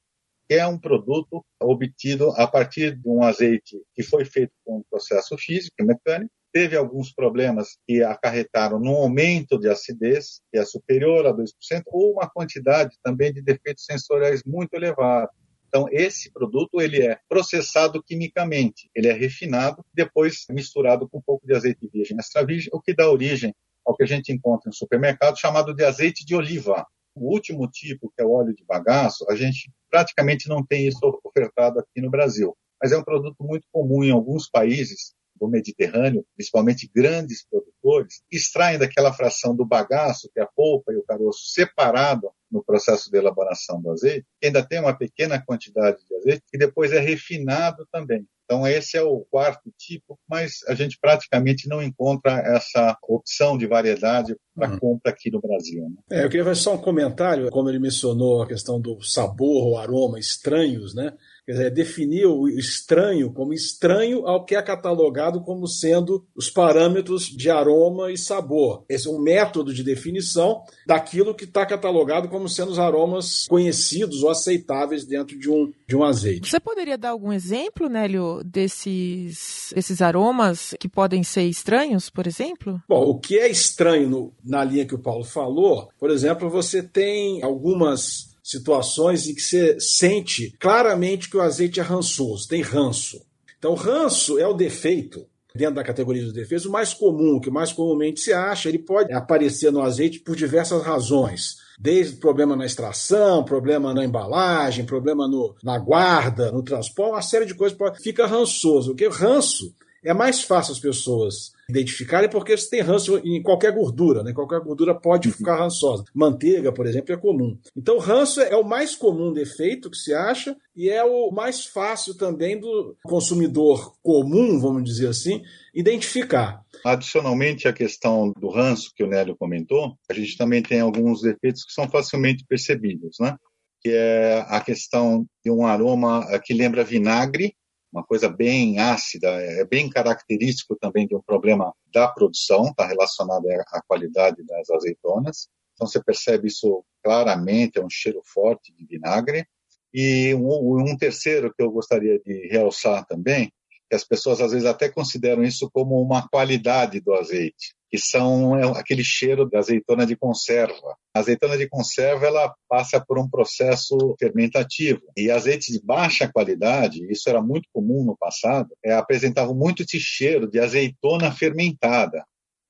é 0.53 0.65
um 0.67 0.77
produto 0.77 1.43
obtido 1.61 2.31
a 2.31 2.47
partir 2.47 2.95
de 2.95 3.09
um 3.09 3.23
azeite 3.23 3.81
que 3.95 4.03
foi 4.03 4.25
feito 4.25 4.51
com 4.65 4.77
um 4.77 4.83
processo 4.89 5.37
físico 5.37 5.75
e 5.79 5.83
mecânico, 5.83 6.31
teve 6.51 6.75
alguns 6.75 7.13
problemas 7.13 7.77
que 7.87 8.03
acarretaram 8.03 8.79
num 8.79 8.95
aumento 8.95 9.57
de 9.57 9.69
acidez, 9.69 10.41
que 10.51 10.59
é 10.59 10.65
superior 10.65 11.25
a 11.25 11.33
2%, 11.33 11.47
ou 11.87 12.13
uma 12.13 12.29
quantidade 12.29 12.97
também 13.03 13.31
de 13.31 13.41
defeitos 13.41 13.85
sensoriais 13.85 14.41
muito 14.45 14.73
elevada. 14.73 15.29
Então, 15.67 15.87
esse 15.89 16.29
produto 16.33 16.81
ele 16.81 17.01
é 17.01 17.17
processado 17.29 18.03
quimicamente, 18.03 18.89
ele 18.93 19.07
é 19.07 19.13
refinado, 19.13 19.85
depois 19.93 20.45
misturado 20.49 21.07
com 21.07 21.19
um 21.19 21.21
pouco 21.21 21.47
de 21.47 21.55
azeite 21.55 21.89
virgem 21.91 22.17
extra 22.19 22.45
virgem, 22.45 22.69
o 22.73 22.81
que 22.81 22.93
dá 22.93 23.09
origem 23.09 23.55
ao 23.85 23.95
que 23.95 24.03
a 24.03 24.05
gente 24.05 24.33
encontra 24.33 24.67
no 24.67 24.73
supermercado 24.73 25.39
chamado 25.39 25.73
de 25.73 25.85
azeite 25.85 26.25
de 26.25 26.35
oliva. 26.35 26.85
O 27.15 27.31
último 27.31 27.67
tipo, 27.69 28.11
que 28.15 28.21
é 28.21 28.25
o 28.25 28.31
óleo 28.31 28.55
de 28.55 28.63
bagaço, 28.63 29.25
a 29.29 29.35
gente 29.35 29.71
praticamente 29.89 30.47
não 30.47 30.65
tem 30.65 30.87
isso 30.87 30.99
ofertado 31.23 31.79
aqui 31.79 32.01
no 32.01 32.09
Brasil. 32.09 32.55
Mas 32.81 32.91
é 32.91 32.97
um 32.97 33.03
produto 33.03 33.35
muito 33.41 33.67
comum 33.71 34.03
em 34.03 34.11
alguns 34.11 34.49
países 34.49 35.13
do 35.41 35.49
Mediterrâneo, 35.49 36.23
principalmente 36.35 36.89
grandes 36.95 37.43
produtores, 37.49 38.21
extraem 38.31 38.77
daquela 38.77 39.11
fração 39.11 39.55
do 39.55 39.65
bagaço, 39.65 40.29
que 40.31 40.39
é 40.39 40.43
a 40.43 40.49
polpa 40.55 40.93
e 40.93 40.97
o 40.97 41.03
caroço, 41.03 41.51
separado 41.51 42.29
no 42.51 42.63
processo 42.63 43.09
de 43.09 43.17
elaboração 43.17 43.81
do 43.81 43.91
azeite, 43.91 44.27
ainda 44.43 44.63
tem 44.63 44.79
uma 44.79 44.95
pequena 44.95 45.41
quantidade 45.43 45.97
de 46.07 46.15
azeite 46.15 46.43
que 46.47 46.57
depois 46.57 46.91
é 46.91 46.99
refinado 46.99 47.87
também. 47.91 48.27
Então, 48.45 48.67
esse 48.67 48.97
é 48.97 49.01
o 49.01 49.25
quarto 49.31 49.71
tipo, 49.77 50.19
mas 50.29 50.59
a 50.67 50.75
gente 50.75 50.99
praticamente 50.99 51.69
não 51.69 51.81
encontra 51.81 52.33
essa 52.33 52.97
opção 53.01 53.57
de 53.57 53.65
variedade 53.65 54.35
para 54.53 54.71
uhum. 54.71 54.79
compra 54.79 55.13
aqui 55.13 55.31
no 55.31 55.39
Brasil. 55.39 55.89
Né? 55.89 56.19
É, 56.19 56.25
eu 56.25 56.29
queria 56.29 56.43
fazer 56.43 56.59
só 56.59 56.75
um 56.75 56.81
comentário, 56.81 57.49
como 57.49 57.69
ele 57.69 57.79
mencionou 57.79 58.43
a 58.43 58.47
questão 58.47 58.79
do 58.79 59.01
sabor 59.01 59.67
ou 59.67 59.77
aroma 59.77 60.19
estranhos, 60.19 60.93
né? 60.93 61.13
Quer 61.45 61.53
dizer, 61.53 61.71
definir 61.71 62.27
o 62.27 62.47
estranho 62.47 63.33
como 63.33 63.53
estranho 63.53 64.27
ao 64.27 64.45
que 64.45 64.55
é 64.55 64.61
catalogado 64.61 65.41
como 65.41 65.67
sendo 65.67 66.25
os 66.35 66.49
parâmetros 66.49 67.25
de 67.25 67.49
aroma 67.49 68.11
e 68.11 68.17
sabor. 68.17 68.85
Esse 68.87 69.07
é 69.07 69.11
um 69.11 69.19
método 69.19 69.73
de 69.73 69.83
definição 69.83 70.61
daquilo 70.85 71.33
que 71.33 71.45
está 71.45 71.65
catalogado 71.65 72.29
como 72.29 72.47
sendo 72.47 72.71
os 72.71 72.79
aromas 72.79 73.47
conhecidos 73.47 74.23
ou 74.23 74.29
aceitáveis 74.29 75.05
dentro 75.05 75.37
de 75.37 75.49
um, 75.49 75.71
de 75.87 75.95
um 75.95 76.03
azeite. 76.03 76.49
Você 76.49 76.59
poderia 76.59 76.97
dar 76.97 77.09
algum 77.09 77.33
exemplo, 77.33 77.89
Nélio, 77.89 78.43
desses, 78.43 79.71
desses 79.73 80.01
aromas 80.01 80.75
que 80.79 80.87
podem 80.87 81.23
ser 81.23 81.43
estranhos, 81.43 82.09
por 82.09 82.27
exemplo? 82.27 82.81
Bom, 82.87 83.03
o 83.03 83.19
que 83.19 83.39
é 83.39 83.49
estranho 83.49 84.09
no, 84.09 84.33
na 84.43 84.63
linha 84.63 84.85
que 84.85 84.95
o 84.95 84.99
Paulo 84.99 85.23
falou, 85.23 85.89
por 85.99 86.11
exemplo, 86.11 86.49
você 86.49 86.83
tem 86.83 87.41
algumas 87.41 88.30
situações 88.51 89.27
em 89.27 89.33
que 89.33 89.41
você 89.41 89.79
sente 89.79 90.55
claramente 90.59 91.29
que 91.29 91.37
o 91.37 91.41
azeite 91.41 91.79
é 91.79 91.83
rançoso, 91.83 92.47
tem 92.47 92.61
ranço. 92.61 93.21
Então, 93.57 93.73
ranço 93.73 94.37
é 94.39 94.47
o 94.47 94.53
defeito, 94.53 95.25
dentro 95.53 95.75
da 95.75 95.83
categoria 95.83 96.23
dos 96.23 96.33
defeitos, 96.33 96.65
o 96.65 96.71
mais 96.71 96.93
comum, 96.93 97.39
que 97.39 97.49
mais 97.49 97.71
comumente 97.71 98.19
se 98.19 98.33
acha, 98.33 98.69
ele 98.69 98.79
pode 98.79 99.13
aparecer 99.13 99.71
no 99.71 99.81
azeite 99.81 100.19
por 100.19 100.35
diversas 100.35 100.81
razões. 100.83 101.57
Desde 101.79 102.17
problema 102.17 102.55
na 102.55 102.65
extração, 102.65 103.43
problema 103.43 103.93
na 103.93 104.03
embalagem, 104.03 104.85
problema 104.85 105.27
no, 105.27 105.55
na 105.63 105.77
guarda, 105.77 106.51
no 106.51 106.63
transporte, 106.63 107.13
uma 107.13 107.21
série 107.21 107.45
de 107.45 107.55
coisas 107.55 107.77
fica 108.01 108.27
rançoso. 108.27 108.91
Porque 108.91 109.07
ranço 109.07 109.73
é 110.03 110.13
mais 110.13 110.43
fácil 110.43 110.73
as 110.73 110.79
pessoas 110.79 111.51
identificarem 111.69 112.29
porque 112.29 112.55
você 112.55 112.69
tem 112.69 112.81
ranço 112.81 113.17
em 113.19 113.41
qualquer 113.41 113.71
gordura, 113.71 114.23
né? 114.23 114.33
Qualquer 114.33 114.59
gordura 114.59 114.93
pode 114.93 115.29
uhum. 115.29 115.33
ficar 115.33 115.57
rançosa. 115.57 116.03
Manteiga, 116.13 116.71
por 116.71 116.85
exemplo, 116.85 117.13
é 117.13 117.17
comum. 117.17 117.57
Então, 117.75 117.97
ranço 117.97 118.41
é 118.41 118.55
o 118.55 118.63
mais 118.63 118.95
comum 118.95 119.31
defeito 119.31 119.89
que 119.89 119.97
se 119.97 120.13
acha 120.13 120.55
e 120.75 120.89
é 120.89 121.03
o 121.03 121.31
mais 121.31 121.65
fácil 121.65 122.15
também 122.15 122.59
do 122.59 122.95
consumidor 123.03 123.93
comum, 124.01 124.59
vamos 124.59 124.83
dizer 124.83 125.07
assim, 125.07 125.41
identificar. 125.73 126.61
Adicionalmente 126.83 127.67
à 127.67 127.73
questão 127.73 128.33
do 128.37 128.49
ranço 128.49 128.91
que 128.95 129.03
o 129.03 129.07
Nélio 129.07 129.37
comentou, 129.37 129.95
a 130.09 130.13
gente 130.13 130.37
também 130.37 130.61
tem 130.61 130.81
alguns 130.81 131.21
defeitos 131.21 131.63
que 131.63 131.73
são 131.73 131.87
facilmente 131.87 132.45
percebidos, 132.47 133.17
né? 133.19 133.35
Que 133.81 133.89
é 133.89 134.45
a 134.47 134.59
questão 134.61 135.25
de 135.43 135.51
um 135.51 135.65
aroma 135.65 136.27
que 136.43 136.53
lembra 136.53 136.83
vinagre, 136.83 137.55
uma 137.91 138.03
coisa 138.03 138.29
bem 138.29 138.79
ácida, 138.79 139.27
é 139.29 139.65
bem 139.65 139.89
característico 139.89 140.75
também 140.75 141.07
de 141.07 141.15
um 141.15 141.21
problema 141.21 141.73
da 141.93 142.07
produção, 142.07 142.67
está 142.67 142.87
relacionado 142.87 143.45
à 143.67 143.81
qualidade 143.81 144.43
das 144.45 144.69
azeitonas. 144.69 145.49
Então 145.73 145.87
você 145.87 146.01
percebe 146.01 146.47
isso 146.47 146.83
claramente, 147.03 147.79
é 147.79 147.83
um 147.83 147.89
cheiro 147.89 148.21
forte 148.23 148.73
de 148.73 148.85
vinagre. 148.85 149.45
E 149.93 150.33
um, 150.35 150.89
um 150.89 150.95
terceiro 150.95 151.53
que 151.53 151.61
eu 151.61 151.69
gostaria 151.69 152.17
de 152.19 152.47
realçar 152.47 153.05
também, 153.05 153.51
que 153.89 153.95
as 153.95 154.05
pessoas 154.05 154.39
às 154.39 154.51
vezes 154.53 154.65
até 154.65 154.87
consideram 154.87 155.43
isso 155.43 155.69
como 155.71 156.01
uma 156.01 156.27
qualidade 156.29 157.01
do 157.01 157.13
azeite 157.13 157.75
que 157.91 157.97
são 157.97 158.57
é, 158.57 158.79
aquele 158.79 159.03
cheiro 159.03 159.47
da 159.49 159.59
azeitona 159.59 160.05
de 160.05 160.15
conserva. 160.15 160.95
A 161.13 161.19
azeitona 161.19 161.57
de 161.57 161.67
conserva 161.67 162.25
ela 162.25 162.55
passa 162.69 163.03
por 163.05 163.19
um 163.19 163.29
processo 163.29 164.15
fermentativo 164.17 165.01
e 165.17 165.29
azeites 165.29 165.73
de 165.73 165.85
baixa 165.85 166.31
qualidade, 166.31 167.05
isso 167.11 167.29
era 167.29 167.41
muito 167.41 167.67
comum 167.73 168.05
no 168.05 168.15
passado, 168.17 168.69
é, 168.83 168.93
apresentavam 168.93 169.53
muito 169.53 169.83
esse 169.83 169.99
cheiro 169.99 170.49
de 170.49 170.57
azeitona 170.57 171.33
fermentada. 171.33 172.23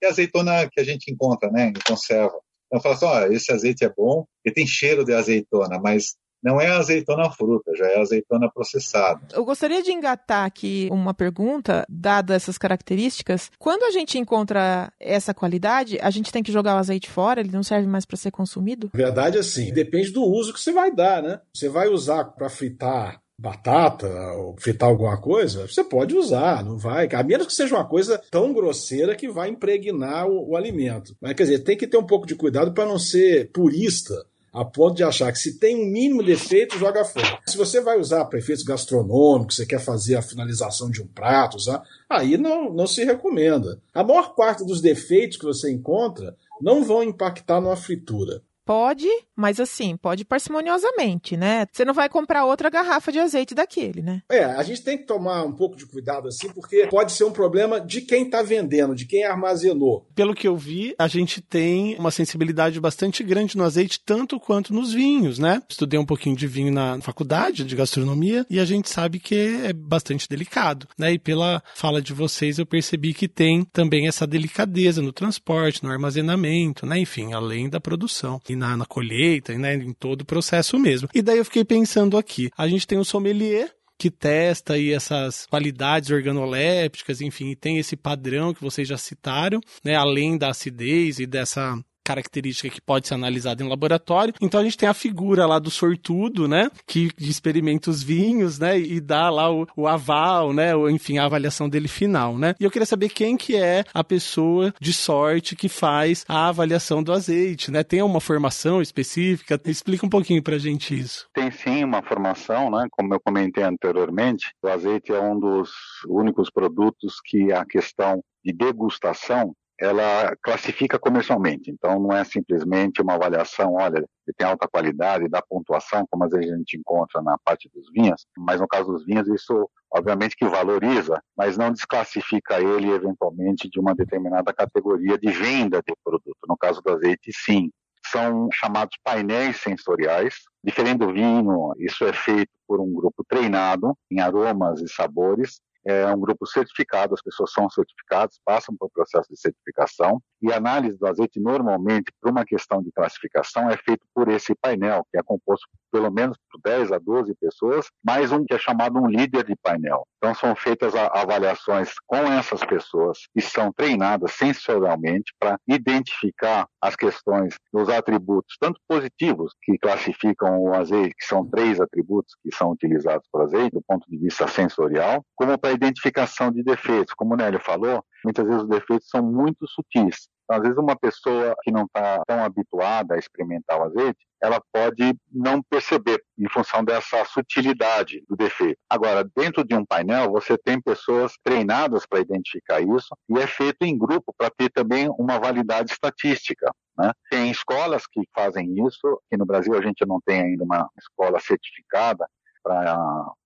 A 0.03 0.07
azeitona 0.07 0.67
que 0.67 0.79
a 0.79 0.83
gente 0.83 1.11
encontra, 1.11 1.51
né, 1.51 1.67
em 1.67 1.73
conserva. 1.87 2.39
Então 2.65 2.81
fala 2.81 2.95
assim, 2.95 3.05
ó, 3.05 3.25
esse 3.27 3.51
azeite 3.51 3.83
é 3.83 3.93
bom, 3.95 4.25
ele 4.43 4.55
tem 4.55 4.65
cheiro 4.65 5.05
de 5.05 5.13
azeitona, 5.13 5.79
mas 5.79 6.15
não 6.43 6.59
é 6.59 6.67
azeitona 6.67 7.29
fruta, 7.29 7.71
já 7.75 7.85
é 7.85 7.99
azeitona 7.99 8.49
processada. 8.51 9.21
Eu 9.33 9.45
gostaria 9.45 9.81
de 9.83 9.91
engatar 9.91 10.45
aqui 10.45 10.87
uma 10.91 11.13
pergunta, 11.13 11.85
dada 11.89 12.33
essas 12.35 12.57
características. 12.57 13.51
Quando 13.59 13.83
a 13.83 13.91
gente 13.91 14.17
encontra 14.17 14.91
essa 14.99 15.33
qualidade, 15.33 15.97
a 16.01 16.09
gente 16.09 16.31
tem 16.31 16.43
que 16.43 16.51
jogar 16.51 16.75
o 16.75 16.79
azeite 16.79 17.09
fora? 17.09 17.39
Ele 17.39 17.51
não 17.51 17.63
serve 17.63 17.87
mais 17.87 18.05
para 18.05 18.17
ser 18.17 18.31
consumido? 18.31 18.89
Verdade, 18.93 19.37
assim, 19.37 19.71
depende 19.71 20.11
do 20.11 20.23
uso 20.23 20.53
que 20.53 20.59
você 20.59 20.71
vai 20.71 20.93
dar, 20.93 21.21
né? 21.21 21.39
Você 21.53 21.69
vai 21.69 21.87
usar 21.87 22.25
para 22.25 22.49
fritar 22.49 23.21
batata 23.41 24.07
ou 24.33 24.55
fritar 24.59 24.87
alguma 24.87 25.19
coisa, 25.19 25.67
você 25.67 25.83
pode 25.83 26.15
usar, 26.15 26.63
não 26.63 26.77
vai. 26.77 27.09
A 27.11 27.23
menos 27.23 27.47
que 27.47 27.53
seja 27.53 27.75
uma 27.75 27.87
coisa 27.87 28.21
tão 28.29 28.53
grosseira 28.53 29.15
que 29.15 29.27
vai 29.27 29.49
impregnar 29.49 30.27
o, 30.27 30.51
o 30.51 30.55
alimento. 30.55 31.15
Mas 31.19 31.33
quer 31.33 31.43
dizer, 31.43 31.59
tem 31.59 31.75
que 31.75 31.87
ter 31.87 31.97
um 31.97 32.05
pouco 32.05 32.27
de 32.27 32.35
cuidado 32.35 32.71
para 32.71 32.85
não 32.85 32.99
ser 32.99 33.49
purista 33.51 34.13
a 34.53 34.65
ponto 34.65 34.95
de 34.95 35.03
achar 35.03 35.31
que 35.31 35.39
se 35.39 35.57
tem 35.57 35.75
um 35.75 35.85
mínimo 35.85 36.23
defeito, 36.23 36.77
joga 36.77 37.05
fora. 37.05 37.39
Se 37.47 37.55
você 37.55 37.79
vai 37.79 37.97
usar 37.97 38.25
para 38.25 38.39
efeitos 38.39 38.63
gastronômicos, 38.63 39.55
você 39.55 39.65
quer 39.65 39.79
fazer 39.79 40.15
a 40.15 40.21
finalização 40.21 40.89
de 40.89 41.01
um 41.01 41.07
prato, 41.07 41.57
usar, 41.57 41.81
aí 42.09 42.37
não, 42.37 42.73
não 42.73 42.85
se 42.85 43.03
recomenda. 43.05 43.79
A 43.93 44.03
maior 44.03 44.35
parte 44.35 44.65
dos 44.65 44.81
defeitos 44.81 45.37
que 45.37 45.45
você 45.45 45.71
encontra 45.71 46.35
não 46.61 46.83
vão 46.83 47.01
impactar 47.01 47.61
numa 47.61 47.77
fritura. 47.77 48.41
Pode, 48.71 49.09
mas 49.35 49.59
assim, 49.59 49.97
pode 49.97 50.23
parcimoniosamente, 50.23 51.35
né? 51.35 51.67
Você 51.69 51.83
não 51.83 51.93
vai 51.93 52.07
comprar 52.07 52.45
outra 52.45 52.69
garrafa 52.69 53.11
de 53.11 53.19
azeite 53.19 53.53
daquele, 53.53 54.01
né? 54.01 54.21
É, 54.31 54.45
a 54.45 54.63
gente 54.63 54.81
tem 54.81 54.97
que 54.97 55.03
tomar 55.03 55.43
um 55.43 55.51
pouco 55.51 55.75
de 55.75 55.85
cuidado 55.85 56.29
assim, 56.29 56.47
porque 56.47 56.87
pode 56.87 57.11
ser 57.11 57.25
um 57.25 57.33
problema 57.33 57.81
de 57.81 57.99
quem 57.99 58.23
está 58.23 58.41
vendendo, 58.41 58.95
de 58.95 59.05
quem 59.05 59.25
armazenou. 59.25 60.07
Pelo 60.15 60.33
que 60.33 60.47
eu 60.47 60.55
vi, 60.55 60.95
a 60.97 61.09
gente 61.09 61.41
tem 61.41 61.97
uma 61.97 62.11
sensibilidade 62.11 62.79
bastante 62.79 63.25
grande 63.25 63.57
no 63.57 63.65
azeite, 63.65 63.99
tanto 64.05 64.39
quanto 64.39 64.73
nos 64.73 64.93
vinhos, 64.93 65.37
né? 65.37 65.61
Estudei 65.67 65.99
um 65.99 66.05
pouquinho 66.05 66.37
de 66.37 66.47
vinho 66.47 66.71
na 66.71 66.97
faculdade 67.01 67.65
de 67.65 67.75
gastronomia 67.75 68.45
e 68.49 68.57
a 68.57 68.63
gente 68.63 68.89
sabe 68.89 69.19
que 69.19 69.35
é 69.65 69.73
bastante 69.73 70.29
delicado, 70.29 70.87
né? 70.97 71.11
E 71.11 71.19
pela 71.19 71.61
fala 71.75 72.01
de 72.01 72.13
vocês, 72.13 72.57
eu 72.57 72.65
percebi 72.65 73.13
que 73.13 73.27
tem 73.27 73.65
também 73.65 74.07
essa 74.07 74.25
delicadeza 74.25 75.01
no 75.01 75.11
transporte, 75.11 75.83
no 75.83 75.91
armazenamento, 75.91 76.85
né? 76.85 76.97
Enfim, 76.99 77.33
além 77.33 77.67
da 77.67 77.81
produção 77.81 78.39
e 78.47 78.60
na, 78.61 78.77
na 78.77 78.85
colheita, 78.85 79.57
né, 79.57 79.73
em 79.73 79.91
todo 79.91 80.21
o 80.21 80.25
processo 80.25 80.77
mesmo. 80.77 81.09
E 81.13 81.21
daí 81.21 81.39
eu 81.39 81.45
fiquei 81.45 81.65
pensando 81.65 82.15
aqui, 82.15 82.51
a 82.55 82.67
gente 82.67 82.85
tem 82.85 82.99
o 82.99 83.03
sommelier, 83.03 83.73
que 83.97 84.09
testa 84.09 84.73
aí 84.73 84.91
essas 84.91 85.45
qualidades 85.47 86.09
organolépticas, 86.09 87.21
enfim, 87.21 87.55
tem 87.55 87.77
esse 87.77 87.95
padrão 87.95 88.53
que 88.53 88.61
vocês 88.61 88.87
já 88.87 88.97
citaram, 88.97 89.59
né, 89.83 89.95
além 89.95 90.37
da 90.37 90.49
acidez 90.49 91.19
e 91.19 91.25
dessa 91.25 91.77
característica 92.03 92.69
que 92.69 92.81
pode 92.81 93.07
ser 93.07 93.13
analisada 93.13 93.63
em 93.63 93.67
laboratório. 93.67 94.33
Então 94.41 94.59
a 94.59 94.63
gente 94.63 94.77
tem 94.77 94.89
a 94.89 94.93
figura 94.93 95.45
lá 95.45 95.59
do 95.59 95.69
sortudo, 95.69 96.47
né, 96.47 96.69
que 96.87 97.09
experimenta 97.19 97.89
os 97.89 98.03
vinhos, 98.03 98.59
né, 98.59 98.79
e 98.79 98.99
dá 98.99 99.29
lá 99.29 99.51
o, 99.51 99.67
o 99.75 99.87
aval, 99.87 100.53
né, 100.53 100.75
ou 100.75 100.89
enfim, 100.89 101.17
a 101.17 101.25
avaliação 101.25 101.69
dele 101.69 101.87
final, 101.87 102.37
né. 102.37 102.55
E 102.59 102.63
eu 102.63 102.71
queria 102.71 102.85
saber 102.85 103.09
quem 103.09 103.37
que 103.37 103.55
é 103.55 103.83
a 103.93 104.03
pessoa 104.03 104.73
de 104.79 104.93
sorte 104.93 105.55
que 105.55 105.69
faz 105.69 106.25
a 106.27 106.47
avaliação 106.47 107.01
do 107.03 107.13
azeite, 107.13 107.71
né? 107.71 107.83
Tem 107.83 108.01
uma 108.01 108.19
formação 108.19 108.81
específica? 108.81 109.59
Explica 109.65 110.05
um 110.05 110.09
pouquinho 110.09 110.41
pra 110.43 110.57
gente 110.57 110.97
isso. 110.97 111.27
Tem 111.33 111.51
sim 111.51 111.83
uma 111.83 112.01
formação, 112.01 112.69
né, 112.69 112.87
como 112.91 113.13
eu 113.13 113.19
comentei 113.19 113.63
anteriormente, 113.63 114.51
o 114.61 114.67
azeite 114.67 115.11
é 115.11 115.19
um 115.19 115.39
dos 115.39 115.71
únicos 116.07 116.49
produtos 116.49 117.15
que 117.23 117.51
a 117.51 117.65
questão 117.65 118.23
de 118.43 118.51
degustação 118.51 119.53
ela 119.81 120.35
classifica 120.43 120.99
comercialmente. 120.99 121.71
Então, 121.71 121.99
não 121.99 122.15
é 122.15 122.23
simplesmente 122.23 123.01
uma 123.01 123.15
avaliação, 123.15 123.73
olha, 123.73 123.97
ele 123.97 124.35
tem 124.37 124.47
alta 124.47 124.67
qualidade, 124.67 125.27
dá 125.27 125.41
pontuação, 125.41 126.05
como 126.09 126.23
às 126.23 126.31
vezes 126.31 126.51
a 126.51 126.57
gente 126.57 126.77
encontra 126.77 127.19
na 127.23 127.35
parte 127.43 127.67
dos 127.73 127.91
vinhos, 127.91 128.27
mas 128.37 128.61
no 128.61 128.67
caso 128.67 128.91
dos 128.91 129.03
vinhos, 129.03 129.27
isso 129.27 129.67
obviamente 129.91 130.35
que 130.35 130.47
valoriza, 130.47 131.19
mas 131.35 131.57
não 131.57 131.71
desclassifica 131.71 132.61
ele 132.61 132.91
eventualmente 132.91 133.67
de 133.67 133.79
uma 133.79 133.95
determinada 133.95 134.53
categoria 134.53 135.17
de 135.17 135.31
venda 135.31 135.81
de 135.81 135.93
produto. 136.03 136.37
No 136.47 136.55
caso 136.55 136.79
do 136.81 136.91
azeite, 136.91 137.31
sim. 137.33 137.71
São 138.05 138.49
chamados 138.53 138.97
painéis 139.03 139.57
sensoriais. 139.57 140.35
Diferente 140.63 140.99
do 140.99 141.11
vinho, 141.11 141.73
isso 141.79 142.05
é 142.05 142.13
feito 142.13 142.51
por 142.67 142.79
um 142.79 142.93
grupo 142.93 143.23
treinado 143.27 143.97
em 144.11 144.19
aromas 144.19 144.79
e 144.79 144.87
sabores 144.87 145.59
é 145.85 146.07
um 146.07 146.19
grupo 146.19 146.45
certificado, 146.45 147.13
as 147.13 147.21
pessoas 147.21 147.51
são 147.51 147.69
certificadas, 147.69 148.39
passam 148.45 148.75
por 148.77 148.89
processo 148.91 149.27
de 149.29 149.39
certificação 149.39 150.21
e 150.41 150.51
a 150.51 150.57
análise 150.57 150.97
do 150.97 151.07
azeite 151.07 151.39
normalmente, 151.39 152.11
por 152.19 152.31
uma 152.31 152.43
questão 152.43 152.81
de 152.81 152.91
classificação, 152.91 153.69
é 153.69 153.77
feito 153.77 154.05
por 154.13 154.27
esse 154.27 154.55
painel, 154.55 155.05
que 155.11 155.17
é 155.17 155.23
composto 155.23 155.67
pelo 155.91 156.09
menos 156.09 156.37
por 156.49 156.59
10 156.63 156.91
a 156.91 156.97
12 156.97 157.35
pessoas, 157.35 157.87
mais 158.03 158.31
um 158.31 158.43
que 158.45 158.53
é 158.53 158.57
chamado 158.57 158.97
um 158.97 159.07
líder 159.07 159.43
de 159.43 159.55
painel. 159.55 160.07
Então 160.17 160.33
são 160.33 160.55
feitas 160.55 160.93
avaliações 160.95 161.93
com 162.05 162.17
essas 162.17 162.63
pessoas 162.63 163.19
que 163.33 163.41
são 163.41 163.71
treinadas 163.73 164.31
sensorialmente 164.33 165.33
para 165.39 165.57
identificar 165.67 166.67
as 166.81 166.95
questões 166.95 167.55
dos 167.73 167.89
atributos, 167.89 168.55
tanto 168.59 168.79
positivos, 168.87 169.53
que 169.61 169.77
classificam 169.77 170.59
o 170.59 170.73
azeite, 170.73 171.15
que 171.15 171.25
são 171.25 171.45
três 171.45 171.79
atributos 171.79 172.35
que 172.43 172.55
são 172.55 172.71
utilizados 172.71 173.27
para 173.31 173.43
azeite, 173.43 173.75
do 173.75 173.81
ponto 173.81 174.09
de 174.09 174.17
vista 174.17 174.47
sensorial, 174.47 175.23
como 175.35 175.57
para 175.57 175.70
a 175.71 175.73
identificação 175.73 176.51
de 176.51 176.63
defeitos. 176.63 177.13
Como 177.13 177.33
o 177.33 177.37
Nélio 177.37 177.59
falou, 177.59 178.03
muitas 178.23 178.45
vezes 178.45 178.63
os 178.63 178.69
defeitos 178.69 179.09
são 179.09 179.23
muito 179.23 179.67
sutis. 179.67 180.27
Então, 180.43 180.57
às 180.57 180.61
vezes, 180.63 180.77
uma 180.77 180.97
pessoa 180.97 181.55
que 181.63 181.71
não 181.71 181.85
está 181.85 182.21
tão 182.27 182.43
habituada 182.43 183.15
a 183.15 183.17
experimentar 183.17 183.79
o 183.79 183.83
azeite, 183.83 184.19
ela 184.43 184.61
pode 184.73 185.15
não 185.31 185.61
perceber 185.63 186.21
em 186.37 186.49
função 186.49 186.83
dessa 186.83 187.23
sutilidade 187.25 188.23
do 188.27 188.35
defeito. 188.35 188.77
Agora, 188.89 189.23
dentro 189.35 189.63
de 189.63 189.75
um 189.75 189.85
painel, 189.85 190.31
você 190.31 190.57
tem 190.57 190.81
pessoas 190.81 191.33
treinadas 191.43 192.05
para 192.05 192.19
identificar 192.19 192.81
isso 192.81 193.15
e 193.29 193.39
é 193.39 193.47
feito 193.47 193.83
em 193.83 193.97
grupo 193.97 194.33
para 194.37 194.49
ter 194.49 194.69
também 194.69 195.09
uma 195.17 195.39
validade 195.39 195.93
estatística. 195.93 196.69
Né? 196.97 197.11
Tem 197.29 197.49
escolas 197.49 198.05
que 198.05 198.21
fazem 198.35 198.85
isso, 198.85 199.21
que 199.29 199.37
no 199.37 199.45
Brasil 199.45 199.73
a 199.75 199.81
gente 199.81 200.05
não 200.05 200.19
tem 200.25 200.41
ainda 200.41 200.63
uma 200.63 200.89
escola 200.97 201.39
certificada 201.39 202.27
para 202.63 202.95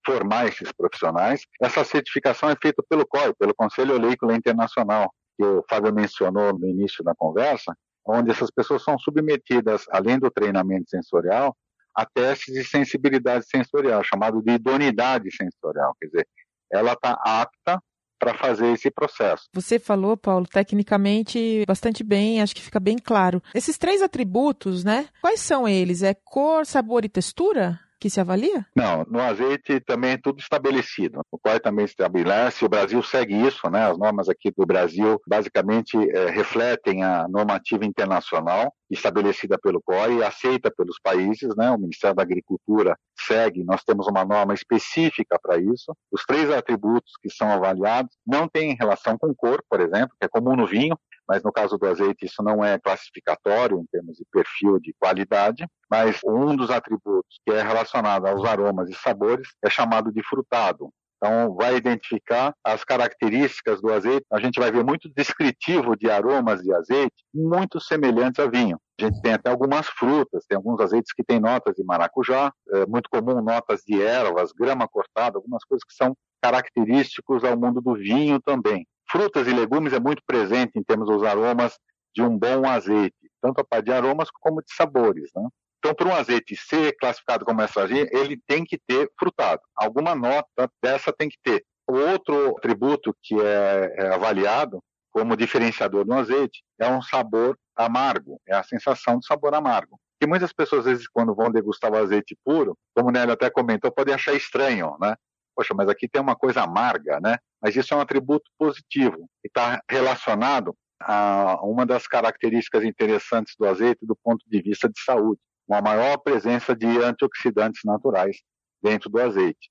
formar 0.05 0.48
esses 0.48 0.72
profissionais. 0.72 1.45
Essa 1.62 1.84
certificação 1.84 2.50
é 2.50 2.55
feita 2.62 2.84
pelo 2.89 3.05
COI, 3.07 3.34
pelo 3.36 3.55
Conselho 3.55 3.95
Oleícola 3.95 4.36
Internacional 4.36 5.12
que 5.38 5.43
o 5.43 5.63
Fábio 5.69 5.93
mencionou 5.93 6.57
no 6.57 6.67
início 6.67 7.03
da 7.03 7.13
conversa, 7.13 7.75
onde 8.05 8.31
essas 8.31 8.50
pessoas 8.50 8.84
são 8.84 8.98
submetidas, 8.98 9.86
além 9.89 10.17
do 10.17 10.31
treinamento 10.31 10.89
sensorial, 10.89 11.55
a 11.95 12.05
testes 12.05 12.53
de 12.53 12.63
sensibilidade 12.63 13.45
sensorial, 13.48 14.03
chamado 14.03 14.41
de 14.41 14.51
idoneidade 14.51 15.29
sensorial. 15.36 15.95
Quer 16.00 16.07
dizer, 16.07 16.27
ela 16.72 16.93
está 16.93 17.19
apta 17.24 17.81
para 18.17 18.34
fazer 18.34 18.72
esse 18.72 18.89
processo. 18.89 19.43
Você 19.53 19.77
falou, 19.77 20.15
Paulo, 20.15 20.45
tecnicamente 20.48 21.63
bastante 21.67 22.03
bem, 22.03 22.41
acho 22.41 22.55
que 22.55 22.62
fica 22.62 22.79
bem 22.79 22.98
claro. 22.98 23.41
Esses 23.53 23.77
três 23.77 24.01
atributos, 24.01 24.84
né? 24.84 25.07
Quais 25.22 25.41
são 25.41 25.67
eles? 25.67 26.01
É 26.01 26.13
cor, 26.13 26.65
sabor 26.65 27.03
e 27.03 27.10
textura? 27.10 27.79
Que 28.00 28.10
se 28.10 28.20
avalia? 28.20 28.66
Não, 28.75 29.06
no 29.10 29.20
azeite 29.20 29.80
também 29.80 30.12
é 30.12 30.18
tudo 30.18 30.40
estabelecido. 30.40 31.22
O 31.32 31.40
COI 31.40 31.60
também 31.60 31.86
estabelece, 31.86 32.66
o 32.66 32.70
Brasil 32.70 33.02
segue 33.02 33.36
isso, 33.36 33.70
né? 33.70 33.90
As 33.90 33.98
normas 33.98 34.30
aqui 34.30 34.52
do 34.56 34.66
Brasil 34.66 35.22
basicamente 35.28 35.98
é, 36.12 36.30
refletem 36.30 37.04
a 37.04 37.28
normativa 37.28 37.86
internacional 37.86 38.74
estabelecida 38.90 39.58
pelo 39.58 39.82
COI 39.82 40.18
e 40.18 40.24
aceita 40.24 40.72
pelos 40.72 41.00
países, 41.02 41.56
né? 41.56 41.72
O 41.72 41.78
Ministério 41.78 42.16
da 42.16 42.24
Agricultura 42.24 42.98
segue, 43.18 43.64
nós 43.64 43.84
temos 43.84 44.08
uma 44.08 44.24
norma 44.24 44.54
específica 44.54 45.40
para 45.42 45.58
isso. 45.58 45.96
Os 46.12 46.24
três 46.25 46.50
atributos 46.52 47.14
que 47.22 47.30
são 47.30 47.50
avaliados 47.50 48.16
não 48.25 48.48
têm 48.48 48.75
relação 48.80 49.18
com 49.18 49.34
cor, 49.34 49.64
por 49.70 49.80
exemplo, 49.82 50.16
que 50.20 50.25
é 50.25 50.30
comum 50.30 50.56
no 50.56 50.68
vinho, 50.68 50.98
mas 51.27 51.44
no 51.44 51.51
caso 51.51 51.77
do 51.77 51.88
azeite 51.88 52.25
isso 52.25 52.41
não 52.44 52.63
é 52.63 52.79
classificatório 52.79 53.79
em 53.79 53.86
termos 53.86 54.17
de 54.17 54.25
perfil 54.32 54.79
de 54.79 54.94
qualidade, 55.00 55.65
mas 55.89 56.20
um 56.25 56.55
dos 56.55 56.70
atributos 56.70 57.39
que 57.46 57.53
é 57.53 57.62
relacionado 57.62 58.25
aos 58.27 58.44
aromas 58.46 58.89
e 58.89 58.94
sabores 58.94 59.48
é 59.63 59.70
chamado 59.70 60.12
de 60.12 60.24
frutado. 60.24 60.89
Então, 61.17 61.55
vai 61.55 61.75
identificar 61.75 62.53
as 62.63 62.84
características 62.84 63.82
do 63.82 63.91
azeite. 63.91 64.25
A 64.32 64.39
gente 64.39 64.60
vai 64.60 64.72
ver 64.72 64.84
muito 64.84 65.10
descritivo 65.10 65.96
de 65.96 66.10
aromas 66.10 66.62
de 66.62 66.74
azeite 66.74 67.15
muito 67.34 67.79
semelhantes 67.79 68.39
a 68.39 68.48
vinho. 68.48 68.77
A 69.00 69.05
gente 69.05 69.22
tem 69.22 69.34
até 69.34 69.50
algumas 69.50 69.88
frutas, 69.88 70.46
tem 70.48 70.55
alguns 70.55 70.79
azeites 70.79 71.13
que 71.13 71.24
têm 71.24 71.39
notas 71.39 71.75
de 71.75 71.84
maracujá, 71.84 72.51
é 72.70 72.86
muito 72.86 73.10
comum 73.10 73.41
notas 73.41 73.82
de 73.82 74.01
ervas, 74.01 74.51
grama 74.51 74.88
cortada, 74.88 75.38
algumas 75.38 75.63
coisas 75.63 75.84
que 75.84 75.94
são 75.94 76.15
característicos 76.41 77.44
ao 77.44 77.58
mundo 77.58 77.82
do 77.82 77.96
vinho 77.96 78.39
também 78.39 78.86
frutas 79.10 79.48
e 79.48 79.54
legumes 79.54 79.94
é 79.94 80.00
muito 80.00 80.22
presente 80.26 80.78
em 80.78 80.84
termos 80.84 81.08
dos 81.08 81.24
aromas 81.24 81.78
de 82.16 82.22
um 82.22 82.38
bom 82.38 82.68
azeite, 82.68 83.16
tanto 83.42 83.62
a 83.62 83.64
parte 83.64 83.86
de 83.86 83.92
aromas 83.92 84.30
como 84.32 84.62
de 84.62 84.74
sabores. 84.74 85.30
Né? 85.36 85.48
Então, 85.80 85.94
para 85.94 86.08
um 86.08 86.16
azeite 86.16 86.56
ser 86.56 86.96
classificado 86.98 87.46
como 87.46 87.66
SAG, 87.68 88.10
ele 88.12 88.42
tem 88.48 88.64
que 88.64 88.78
ter 88.88 89.10
frutado. 89.20 89.62
Alguma 89.76 90.16
nota 90.16 90.70
dessa 90.82 91.14
tem 91.14 91.30
que 91.30 91.38
ter. 91.44 91.64
O 91.88 91.94
outro 91.94 92.56
atributo 92.58 93.16
que 93.22 93.40
é, 93.40 93.94
é 93.98 94.08
avaliado 94.14 94.82
como 95.12 95.38
diferenciador 95.38 96.04
do 96.04 96.14
azeite 96.14 96.64
é 96.80 96.90
um 96.90 97.02
sabor 97.02 97.58
amargo, 97.76 98.42
é 98.48 98.56
a 98.56 98.64
sensação 98.64 99.20
de 99.20 99.28
sabor 99.28 99.54
amargo. 99.54 100.00
Que 100.20 100.26
muitas 100.26 100.52
pessoas, 100.52 100.88
às 100.88 100.94
vezes, 100.94 101.08
quando 101.08 101.36
vão 101.36 101.52
degustar 101.52 101.92
o 101.92 101.98
azeite 101.98 102.36
puro, 102.44 102.78
como 102.96 103.10
o 103.10 103.12
Nélio 103.12 103.34
até 103.34 103.50
comentou, 103.50 103.92
podem 103.92 104.16
achar 104.16 104.34
estranho, 104.34 104.98
né? 105.00 105.16
Poxa, 105.56 105.74
mas 105.74 105.88
aqui 105.88 106.08
tem 106.08 106.22
uma 106.22 106.36
coisa 106.36 106.64
amarga, 106.64 107.20
né? 107.22 107.38
Mas 107.62 107.76
isso 107.76 107.94
é 107.94 107.98
um 107.98 108.02
atributo 108.02 108.50
positivo 108.58 109.30
e 109.44 109.48
está 109.48 109.82
relacionado 109.90 110.76
a 111.00 111.60
uma 111.64 111.86
das 111.86 112.08
características 112.08 112.84
interessantes 112.84 113.56
do 113.58 113.66
azeite 113.66 114.06
do 114.06 114.16
ponto 114.16 114.44
de 114.48 114.62
vista 114.62 114.90
de 114.90 115.00
saúde, 115.02 115.40
uma 115.68 115.82
maior 115.82 116.18
presença 116.18 116.76
de 116.76 116.86
antioxidantes 116.86 117.82
naturais 117.86 118.38
dentro 118.82 119.10
do 119.10 119.20
azeite. 119.20 119.70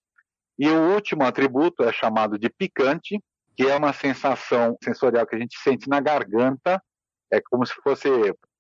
E 0.59 0.69
o 0.69 0.95
último 0.95 1.25
atributo 1.25 1.83
é 1.83 1.93
chamado 1.93 2.39
de 2.39 2.49
picante, 2.49 3.21
que 3.57 3.65
é 3.65 3.77
uma 3.77 3.93
sensação 3.93 4.77
sensorial 4.83 5.27
que 5.27 5.35
a 5.35 5.39
gente 5.39 5.59
sente 5.59 5.89
na 5.89 6.01
garganta, 6.01 6.83
é 7.33 7.41
como 7.41 7.67
se 7.67 7.75
fosse, 7.75 8.09